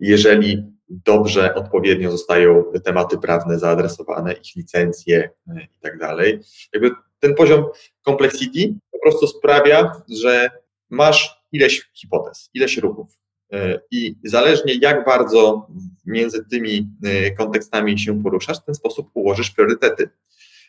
[0.00, 6.40] Jeżeli dobrze, odpowiednio zostają tematy prawne zaadresowane, ich licencje i tak dalej.
[6.72, 7.64] Jakby ten poziom
[8.04, 10.50] complexity po prostu sprawia, że
[10.90, 13.18] masz ileś hipotez, ileś ruchów.
[13.52, 15.66] E, I zależnie jak bardzo
[16.06, 20.10] między tymi e, kontekstami się poruszasz, w ten sposób ułożysz priorytety.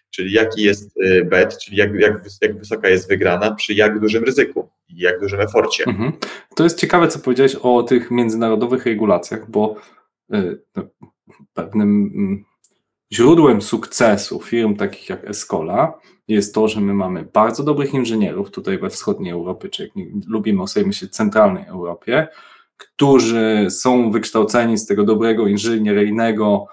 [0.10, 4.24] Czyli jaki jest e, bet, czyli jak, jak, jak wysoka jest wygrana przy jak dużym
[4.24, 5.84] ryzyku i jak dużym eforcie.
[5.88, 6.12] Mhm.
[6.56, 9.76] To jest ciekawe, co powiedziałeś o tych międzynarodowych regulacjach, bo
[10.76, 10.84] no,
[11.54, 12.46] pewnym mm,
[13.14, 18.78] źródłem sukcesu firm takich jak Escola jest to, że my mamy bardzo dobrych inżynierów tutaj
[18.78, 19.92] we wschodniej Europie, czy jak
[20.28, 22.28] lubimy o sobie myśleć centralnej Europie,
[22.78, 26.66] którzy są wykształceni z tego dobrego inżynieryjnego,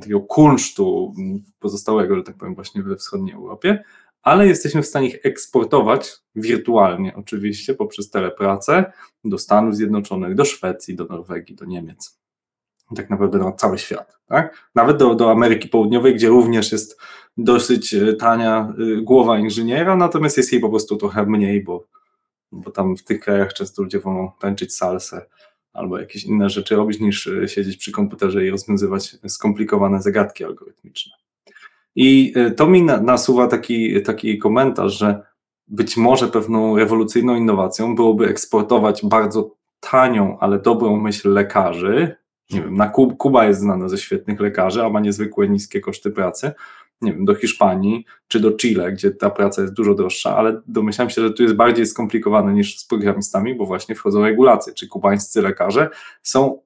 [0.00, 1.14] takiego kunsztu
[1.58, 3.84] pozostałego, że tak powiem, właśnie we wschodniej Europie,
[4.22, 8.92] ale jesteśmy w stanie ich eksportować wirtualnie, oczywiście, poprzez telepracę
[9.24, 12.20] do Stanów Zjednoczonych, do Szwecji, do Norwegii, do Niemiec.
[12.96, 14.18] tak naprawdę na cały świat.
[14.26, 14.70] Tak?
[14.74, 17.00] Nawet do, do Ameryki Południowej, gdzie również jest
[17.36, 21.86] dosyć e, tania e, głowa inżyniera, natomiast jest jej po prostu trochę mniej, bo
[22.52, 25.26] bo tam w tych krajach często ludzie wolą tańczyć salsę
[25.72, 31.12] albo jakieś inne rzeczy robić, niż e, siedzieć przy komputerze i rozwiązywać skomplikowane zagadki algorytmiczne.
[31.96, 35.22] I to mi nasuwa taki, taki komentarz, że
[35.68, 42.16] być może pewną rewolucyjną innowacją byłoby eksportować bardzo tanią, ale dobrą myśl lekarzy.
[42.50, 46.52] Nie wiem, na Kuba jest znana ze świetnych lekarzy, a ma niezwykłe niskie koszty pracy,
[47.00, 51.10] nie wiem, do Hiszpanii czy do Chile, gdzie ta praca jest dużo droższa, ale domyślam
[51.10, 55.42] się, że tu jest bardziej skomplikowane niż z programistami, bo właśnie wchodzą regulacje, czy kubańscy
[55.42, 55.88] lekarze
[56.22, 56.62] są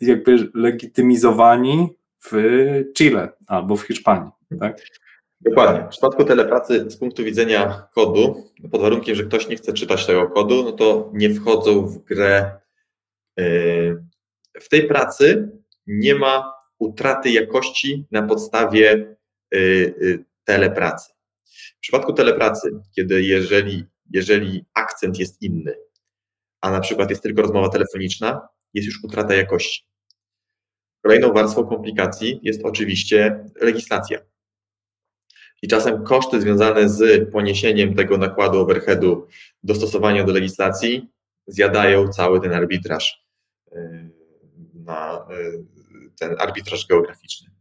[0.00, 1.88] jakby legitymizowani
[2.24, 2.32] w
[2.96, 4.30] Chile albo w Hiszpanii.
[4.60, 4.80] Tak?
[5.40, 5.84] Dokładnie.
[5.84, 10.26] W przypadku telepracy z punktu widzenia kodu, pod warunkiem, że ktoś nie chce czytać tego
[10.26, 12.50] kodu, no to nie wchodzą w grę.
[13.36, 14.04] Yy,
[14.60, 15.50] w tej pracy
[15.86, 19.15] nie ma utraty jakości na podstawie
[20.44, 21.12] telepracy.
[21.76, 25.74] W przypadku telepracy, kiedy jeżeli, jeżeli akcent jest inny,
[26.60, 29.86] a na przykład jest tylko rozmowa telefoniczna, jest już utrata jakości.
[31.02, 34.18] Kolejną warstwą komplikacji jest oczywiście legislacja.
[35.62, 39.28] I czasem koszty związane z poniesieniem tego nakładu overheadu,
[39.62, 41.08] dostosowania do legislacji,
[41.46, 43.26] zjadają cały ten arbitraż,
[43.72, 44.10] yy,
[44.74, 45.26] na
[46.18, 47.55] ten arbitraż geograficzny.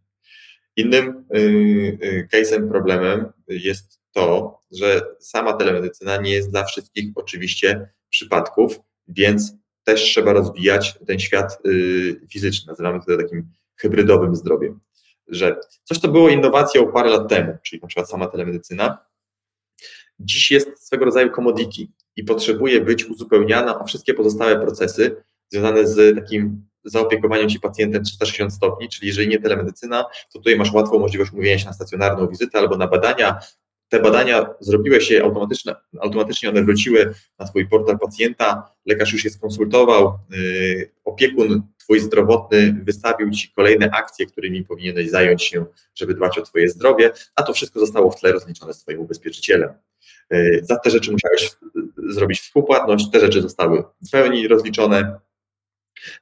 [0.76, 8.80] Innym yy, case'em, problemem jest to, że sama telemedycyna nie jest dla wszystkich oczywiście przypadków,
[9.08, 9.54] więc
[9.84, 11.58] też trzeba rozwijać ten świat
[12.30, 12.68] fizyczny.
[12.68, 14.80] Nazywamy to takim hybrydowym zdrowiem
[15.28, 18.98] że coś, co było innowacją parę lat temu, czyli na przykład sama telemedycyna,
[20.20, 26.16] dziś jest swego rodzaju commodity i potrzebuje być uzupełniana o wszystkie pozostałe procesy związane z
[26.16, 31.32] takim zaopiekowaniem się pacjentem 360 stopni, czyli jeżeli nie telemedycyna, to tutaj masz łatwą możliwość
[31.32, 33.40] umówienia się na stacjonarną wizytę albo na badania.
[33.90, 39.32] Te badania zrobiły się automatycznie, automatycznie one wróciły na Twój portal pacjenta, lekarz już je
[39.32, 45.66] skonsultował, yy, opiekun Twój zdrowotny wystawił Ci kolejne akcje, którymi powinieneś zająć się,
[45.96, 49.70] żeby dbać o Twoje zdrowie, a to wszystko zostało w tle rozliczone z Twoim ubezpieczycielem.
[50.30, 51.52] E, za te rzeczy musiałeś
[51.98, 55.20] zrobić współpłatność, te rzeczy zostały w pełni rozliczone,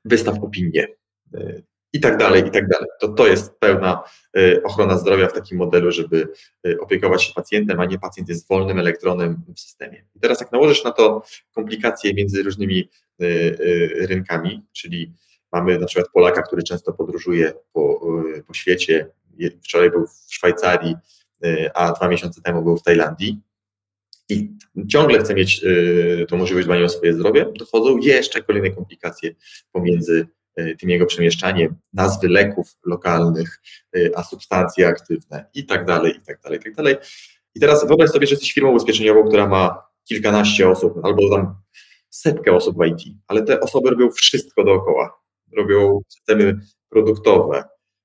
[0.05, 0.87] wystaw opinię
[1.33, 1.61] e,
[1.93, 2.87] i tak dalej, i tak dalej.
[2.99, 4.03] To, to jest pełna
[4.37, 6.27] e, ochrona zdrowia w takim modelu, żeby
[6.79, 10.05] opiekować się pacjentem, a nie pacjent jest wolnym elektronem w systemie.
[10.15, 12.89] I teraz jak nałożysz na to komplikacje między różnymi
[14.07, 15.13] rynkami, czyli
[15.53, 18.01] Mamy na przykład Polaka, który często podróżuje po,
[18.47, 19.07] po świecie.
[19.63, 20.95] Wczoraj był w Szwajcarii,
[21.73, 23.41] a dwa miesiące temu był w Tajlandii.
[24.29, 24.57] I
[24.89, 29.35] ciągle chce mieć y, tą możliwość dbania o swoje zdrowie, dochodzą jeszcze kolejne komplikacje
[29.71, 30.27] pomiędzy
[30.79, 33.61] tym jego przemieszczaniem, nazwy leków lokalnych,
[34.15, 36.95] a substancje aktywne i tak dalej, i tak dalej, i tak dalej.
[37.55, 41.55] I teraz wyobraź sobie, że jesteś firmą ubezpieczeniową, która ma kilkanaście osób albo tam
[42.09, 45.23] setkę osób w IT, ale te osoby robią wszystko dookoła
[45.57, 46.59] robią systemy
[46.89, 47.63] produktowe y,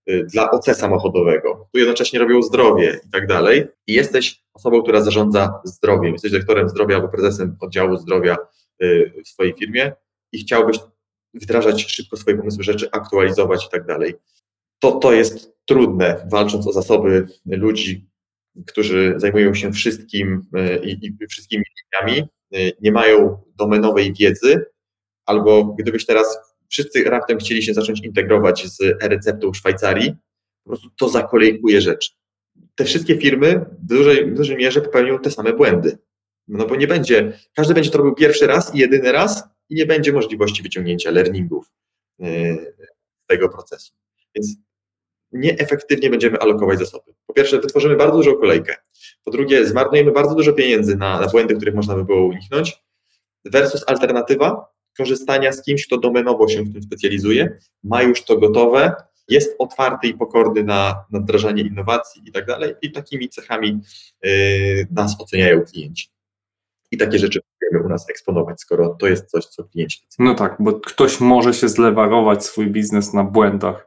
[0.09, 3.66] dla OC samochodowego, tu jednocześnie robią zdrowie i tak dalej.
[3.86, 8.36] I jesteś osobą, która zarządza zdrowiem, jesteś dyrektorem zdrowia albo prezesem oddziału zdrowia
[8.82, 9.92] y, w swojej firmie
[10.32, 10.78] i chciałbyś
[11.34, 14.14] wdrażać szybko swoje pomysły rzeczy, aktualizować i tak dalej.
[14.78, 18.09] To, to jest trudne, walcząc o zasoby ludzi,
[18.66, 21.64] którzy zajmują się wszystkim y, i, i wszystkimi
[22.04, 22.28] liniami,
[22.80, 24.64] nie mają domenowej wiedzy,
[25.26, 30.14] albo gdybyś teraz wszyscy raptem chcieli się zacząć integrować z e-receptą Szwajcarii,
[30.64, 32.10] po prostu to zakolejkuje rzeczy.
[32.74, 35.98] Te wszystkie firmy w dużej, w dużej mierze popełnią te same błędy.
[36.48, 39.86] No bo nie będzie, każdy będzie to robił pierwszy raz i jedyny raz i nie
[39.86, 41.70] będzie możliwości wyciągnięcia learningów
[42.20, 42.24] e,
[43.22, 43.92] z tego procesu.
[44.34, 44.56] Więc
[45.32, 47.14] nieefektywnie będziemy alokować zasoby.
[47.26, 48.76] Po pierwsze, wytworzymy bardzo dużą kolejkę.
[49.24, 52.82] Po drugie, zmarnujemy bardzo dużo pieniędzy na, na błędy, których można by było uniknąć,
[53.44, 54.66] versus alternatywa,
[54.99, 58.94] korzystania z kimś, kto domenowo się w tym specjalizuje, ma już to gotowe,
[59.28, 63.80] jest otwarty i pokorny na, na wdrażanie innowacji i tak dalej, i takimi cechami
[64.26, 66.09] y, nas oceniają klienci.
[66.90, 70.57] I takie rzeczy chcemy u nas eksponować, skoro to jest coś, co klienci No tak,
[70.59, 73.86] bo ktoś może się zlewarować swój biznes na błędach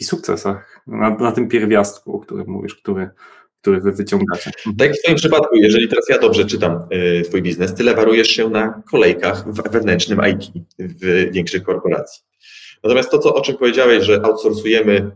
[0.00, 3.10] i sukcesach, na, na tym pierwiastku, o którym mówisz, który
[3.60, 4.50] który wy wyciągacie.
[4.56, 4.76] Mhm.
[4.76, 8.28] Tak jak w Twoim przypadku, jeżeli teraz ja dobrze czytam y, Twój biznes, Ty lewarujesz
[8.28, 12.22] się na kolejkach wewnętrznym IT w większych korporacji.
[12.84, 15.10] Natomiast to, co, o czym powiedziałeś, że outsourcujemy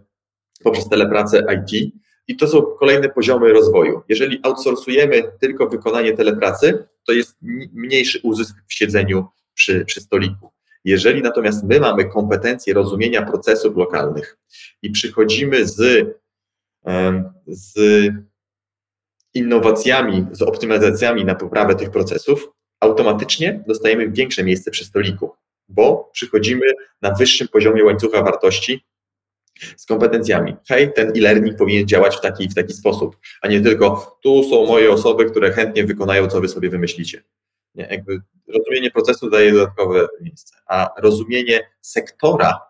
[0.62, 1.94] poprzez telepracę IT,
[2.28, 4.02] i to są kolejne poziomy rozwoju.
[4.08, 7.36] Jeżeli outsourcujemy tylko wykonanie telepracy, to jest
[7.72, 10.52] mniejszy uzysk w siedzeniu przy, przy stoliku.
[10.84, 14.38] Jeżeli natomiast my mamy kompetencje rozumienia procesów lokalnych
[14.82, 16.06] i przychodzimy z,
[17.46, 17.78] z
[19.34, 25.32] innowacjami, z optymalizacjami na poprawę tych procesów, automatycznie dostajemy większe miejsce przy stoliku,
[25.68, 26.66] bo przychodzimy
[27.02, 28.84] na wyższym poziomie łańcucha wartości
[29.76, 30.56] z kompetencjami.
[30.68, 34.66] Hej, ten e-learning powinien działać w taki w taki sposób, a nie tylko tu są
[34.66, 37.24] moje osoby, które chętnie wykonają, co wy sobie wymyślicie.
[37.74, 42.60] Nie, jakby rozumienie procesu daje dodatkowe miejsce, a rozumienie sektora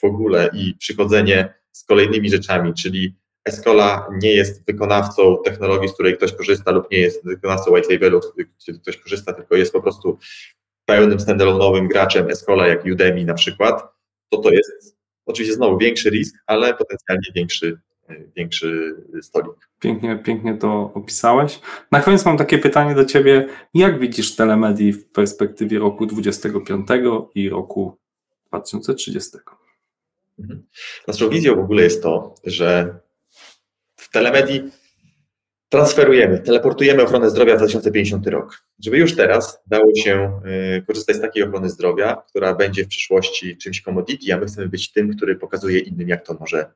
[0.00, 3.16] w ogóle i przychodzenie z kolejnymi rzeczami, czyli
[3.50, 8.20] Escola nie jest wykonawcą technologii, z której ktoś korzysta lub nie jest wykonawcą white labelu,
[8.58, 10.18] gdzie ktoś korzysta, tylko jest po prostu
[10.84, 13.82] pełnym standalone'owym graczem Escola, jak Udemy na przykład,
[14.30, 17.80] to to jest Oczywiście znowu większy risk, ale potencjalnie większy,
[18.36, 19.68] większy stolik.
[19.80, 21.60] Pięknie, pięknie to opisałeś.
[21.92, 23.48] Na koniec mam takie pytanie do Ciebie.
[23.74, 26.88] Jak widzisz telemedii w perspektywie roku 2025
[27.34, 27.98] i roku
[28.48, 29.30] 2030?
[30.38, 30.66] Mhm.
[31.08, 32.98] Naszą wizją w ogóle jest to, że
[34.10, 34.70] telemedii
[35.68, 38.64] transferujemy, teleportujemy ochronę zdrowia w 2050 rok.
[38.84, 40.40] Żeby już teraz dało się
[40.78, 44.68] y, korzystać z takiej ochrony zdrowia, która będzie w przyszłości czymś commodity, a my chcemy
[44.68, 46.72] być tym, który pokazuje innym, jak to może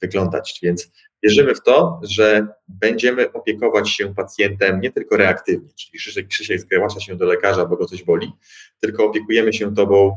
[0.00, 0.58] wyglądać.
[0.62, 0.90] Więc
[1.22, 7.00] wierzymy w to, że będziemy opiekować się pacjentem nie tylko reaktywnie, czyli Krzysiek, Krzysiek zgłasza
[7.00, 8.32] się do lekarza, bo go coś boli,
[8.80, 10.16] tylko opiekujemy się tobą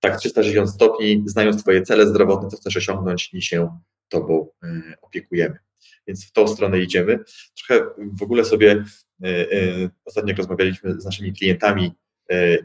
[0.00, 3.78] tak 360 stopni, znając Twoje cele zdrowotne, co chcesz osiągnąć i się
[4.08, 4.68] Tobą y,
[5.02, 5.58] opiekujemy.
[6.06, 7.18] Więc w tą stronę idziemy.
[7.56, 8.84] Trochę w ogóle sobie
[9.24, 11.92] y, y, ostatnio rozmawialiśmy z naszymi klientami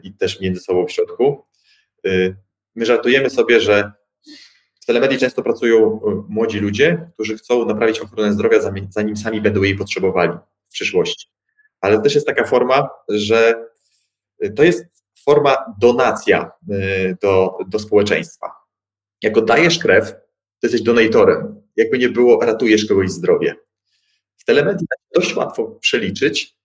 [0.02, 1.44] i też między sobą w środku,
[2.74, 3.92] my żartujemy sobie, że
[4.80, 8.58] w telemedii często pracują młodzi ludzie, którzy chcą naprawić ochronę zdrowia,
[8.90, 10.32] zanim sami będą jej potrzebowali
[10.64, 11.28] w przyszłości.
[11.80, 13.64] Ale też jest taka forma, że
[14.56, 14.84] to jest
[15.24, 16.52] forma donacja
[17.20, 18.52] do, do społeczeństwa.
[19.22, 20.14] Jak oddajesz krew,
[20.62, 21.62] to jesteś donatorem.
[21.76, 23.54] Jakby nie było, ratujesz kogoś zdrowie.
[24.36, 26.56] W telemedii dość łatwo przeliczyć,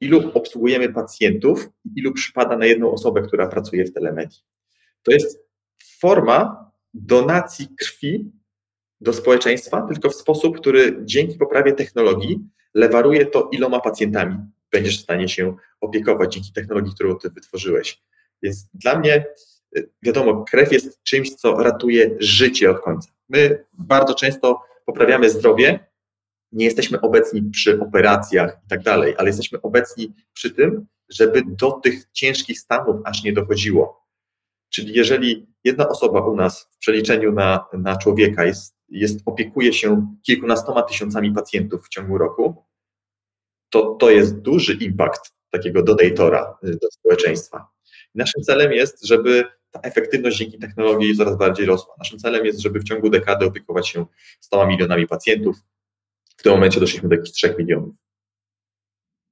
[0.00, 4.38] ilu obsługujemy pacjentów ilu przypada na jedną osobę, która pracuje w telemedii.
[5.02, 5.38] To jest
[5.98, 8.32] forma donacji krwi
[9.00, 12.40] do społeczeństwa, tylko w sposób, który dzięki poprawie technologii
[12.74, 14.36] lewaruje to iloma pacjentami
[14.70, 18.02] będziesz w stanie się opiekować dzięki technologii, którą ty wytworzyłeś.
[18.42, 19.24] Więc dla mnie,
[20.02, 23.10] wiadomo, krew jest czymś, co ratuje życie od końca.
[23.28, 25.90] My bardzo często poprawiamy zdrowie,
[26.52, 31.70] nie jesteśmy obecni przy operacjach i tak dalej, ale jesteśmy obecni przy tym, żeby do
[31.72, 34.06] tych ciężkich stanów aż nie dochodziło.
[34.68, 40.16] Czyli jeżeli jedna osoba u nas w przeliczeniu na, na człowieka jest, jest, opiekuje się
[40.22, 42.64] kilkunastoma tysiącami pacjentów w ciągu roku,
[43.70, 47.68] to to jest duży impact takiego donatora y, do społeczeństwa.
[48.14, 51.94] Naszym celem jest, żeby ta efektywność dzięki technologii coraz bardziej rosła.
[51.98, 54.06] Naszym celem jest, żeby w ciągu dekady opiekować się
[54.40, 55.56] 100 milionami pacjentów.
[56.36, 57.94] W tym momencie doszliśmy do jakichś 3 milionów.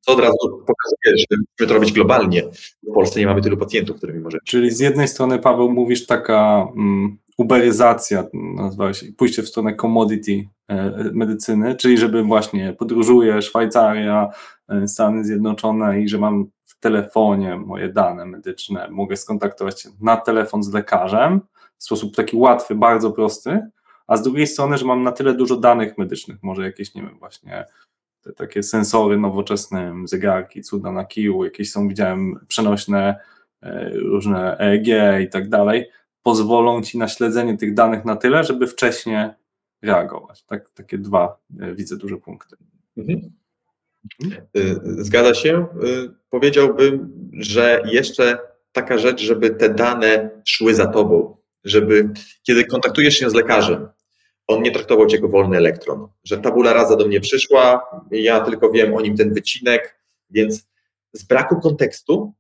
[0.01, 2.43] Co od razu pokazuje, że musimy to robić globalnie.
[2.83, 4.41] W Polsce nie mamy tylu pacjentów, którymi możemy.
[4.45, 11.11] Czyli z jednej strony, Paweł, mówisz taka mm, uberyzacja, nazwałeś, pójście w stronę commodity e,
[11.13, 14.29] medycyny, czyli żeby właśnie podróżuję, Szwajcaria,
[14.69, 16.51] e, Stany Zjednoczone i że mam
[16.81, 21.41] telefonie moje dane medyczne, mogę skontaktować się na telefon z lekarzem
[21.77, 23.61] w sposób taki łatwy, bardzo prosty,
[24.07, 27.19] a z drugiej strony, że mam na tyle dużo danych medycznych, może jakieś, nie wiem,
[27.19, 27.65] właśnie
[28.21, 33.21] te takie sensory nowoczesne, zegarki, cuda na kiju, jakieś są, widziałem, przenośne
[33.63, 34.87] e, różne EEG
[35.23, 35.91] i tak dalej,
[36.23, 39.29] pozwolą ci na śledzenie tych danych na tyle, żeby wcześniej
[39.83, 40.43] reagować.
[40.43, 42.57] Tak, takie dwa e, widzę duże punkty.
[42.97, 43.33] Mhm.
[44.57, 45.67] Y, zgadza się.
[45.85, 48.39] Y, powiedziałbym, że jeszcze
[48.73, 52.11] taka rzecz, żeby te dane szły za tobą, żeby
[52.43, 53.89] kiedy kontaktujesz się z lekarzem,
[54.47, 58.71] on nie traktował cię jako wolny elektron, że tabula rasa do mnie przyszła, ja tylko
[58.71, 60.01] wiem o nim ten wycinek,
[60.31, 60.69] więc
[61.13, 62.35] z braku kontekstu,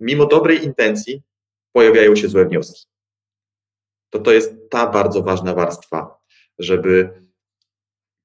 [0.00, 1.22] mimo dobrej intencji,
[1.72, 2.86] pojawiają się złe wnioski.
[4.10, 6.18] To to jest ta bardzo ważna warstwa,
[6.58, 7.10] żeby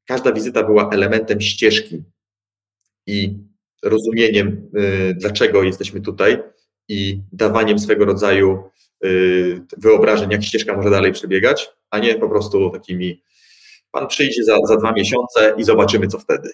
[0.08, 2.04] każda wizyta była elementem ścieżki
[3.08, 3.38] i
[3.84, 6.44] rozumieniem, y, dlaczego jesteśmy tutaj
[6.88, 8.64] i dawaniem swego rodzaju
[9.06, 13.24] y, wyobrażeń, jak ścieżka może dalej przebiegać, a nie po prostu takimi
[13.92, 16.50] pan przyjdzie za, za dwa miesiące i zobaczymy, co wtedy.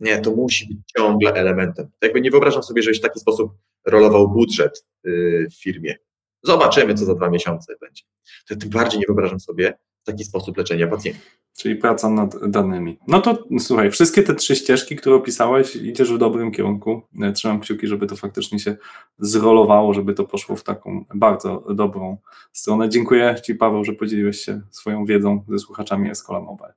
[0.00, 1.90] Nie, to musi być ciągle elementem.
[2.02, 3.52] Jakby nie wyobrażam sobie, żebyś w taki sposób
[3.86, 5.96] rolował budżet y, w firmie.
[6.42, 8.02] Zobaczymy, co za dwa miesiące będzie.
[8.48, 11.39] To tym bardziej nie wyobrażam sobie taki sposób leczenia pacjentów.
[11.60, 12.98] Czyli praca nad danymi.
[13.08, 17.02] No to słuchaj, wszystkie te trzy ścieżki, które opisałeś, idziesz w dobrym kierunku.
[17.22, 18.76] E, trzymam kciuki, żeby to faktycznie się
[19.18, 22.16] zrolowało, żeby to poszło w taką bardzo dobrą
[22.52, 22.88] stronę.
[22.88, 26.74] Dziękuję Ci, Paweł, że podzieliłeś się swoją wiedzą ze słuchaczami Escola Mobile.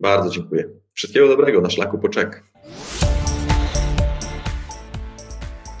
[0.00, 0.68] Bardzo dziękuję.
[0.94, 2.42] Wszystkiego dobrego na szlaku poczek.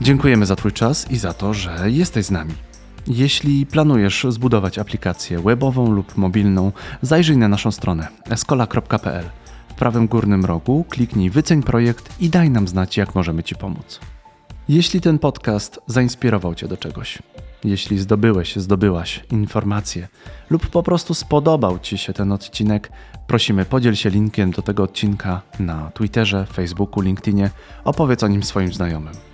[0.00, 2.69] Dziękujemy za Twój czas i za to, że jesteś z nami.
[3.06, 6.72] Jeśli planujesz zbudować aplikację webową lub mobilną,
[7.02, 9.24] zajrzyj na naszą stronę escola.pl.
[9.68, 14.00] W prawym górnym rogu kliknij Wyceń projekt i daj nam znać, jak możemy Ci pomóc.
[14.68, 17.18] Jeśli ten podcast zainspirował Cię do czegoś,
[17.64, 20.08] jeśli zdobyłeś, zdobyłaś informacje
[20.50, 22.92] lub po prostu spodobał Ci się ten odcinek,
[23.26, 27.50] prosimy podziel się linkiem do tego odcinka na Twitterze, Facebooku, LinkedInie,
[27.84, 29.29] opowiedz o nim swoim znajomym.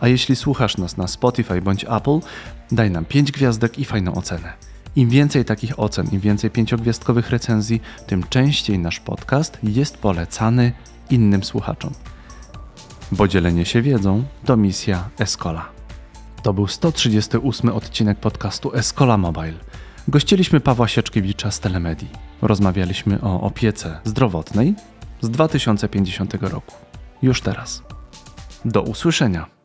[0.00, 2.18] A jeśli słuchasz nas na Spotify bądź Apple,
[2.72, 4.52] daj nam 5 gwiazdek i fajną ocenę.
[4.96, 10.72] Im więcej takich ocen, im więcej pięciogwiazdkowych recenzji, tym częściej nasz podcast jest polecany
[11.10, 11.92] innym słuchaczom.
[13.12, 15.68] Bo dzielenie się wiedzą to misja Escola.
[16.42, 19.54] To był 138 odcinek podcastu Escola Mobile.
[20.08, 22.08] Gościliśmy Pawła Sieczkiewicza z Telemedii.
[22.42, 24.74] Rozmawialiśmy o opiece zdrowotnej
[25.20, 26.74] z 2050 roku.
[27.22, 27.82] Już teraz.
[28.64, 29.59] Do usłyszenia.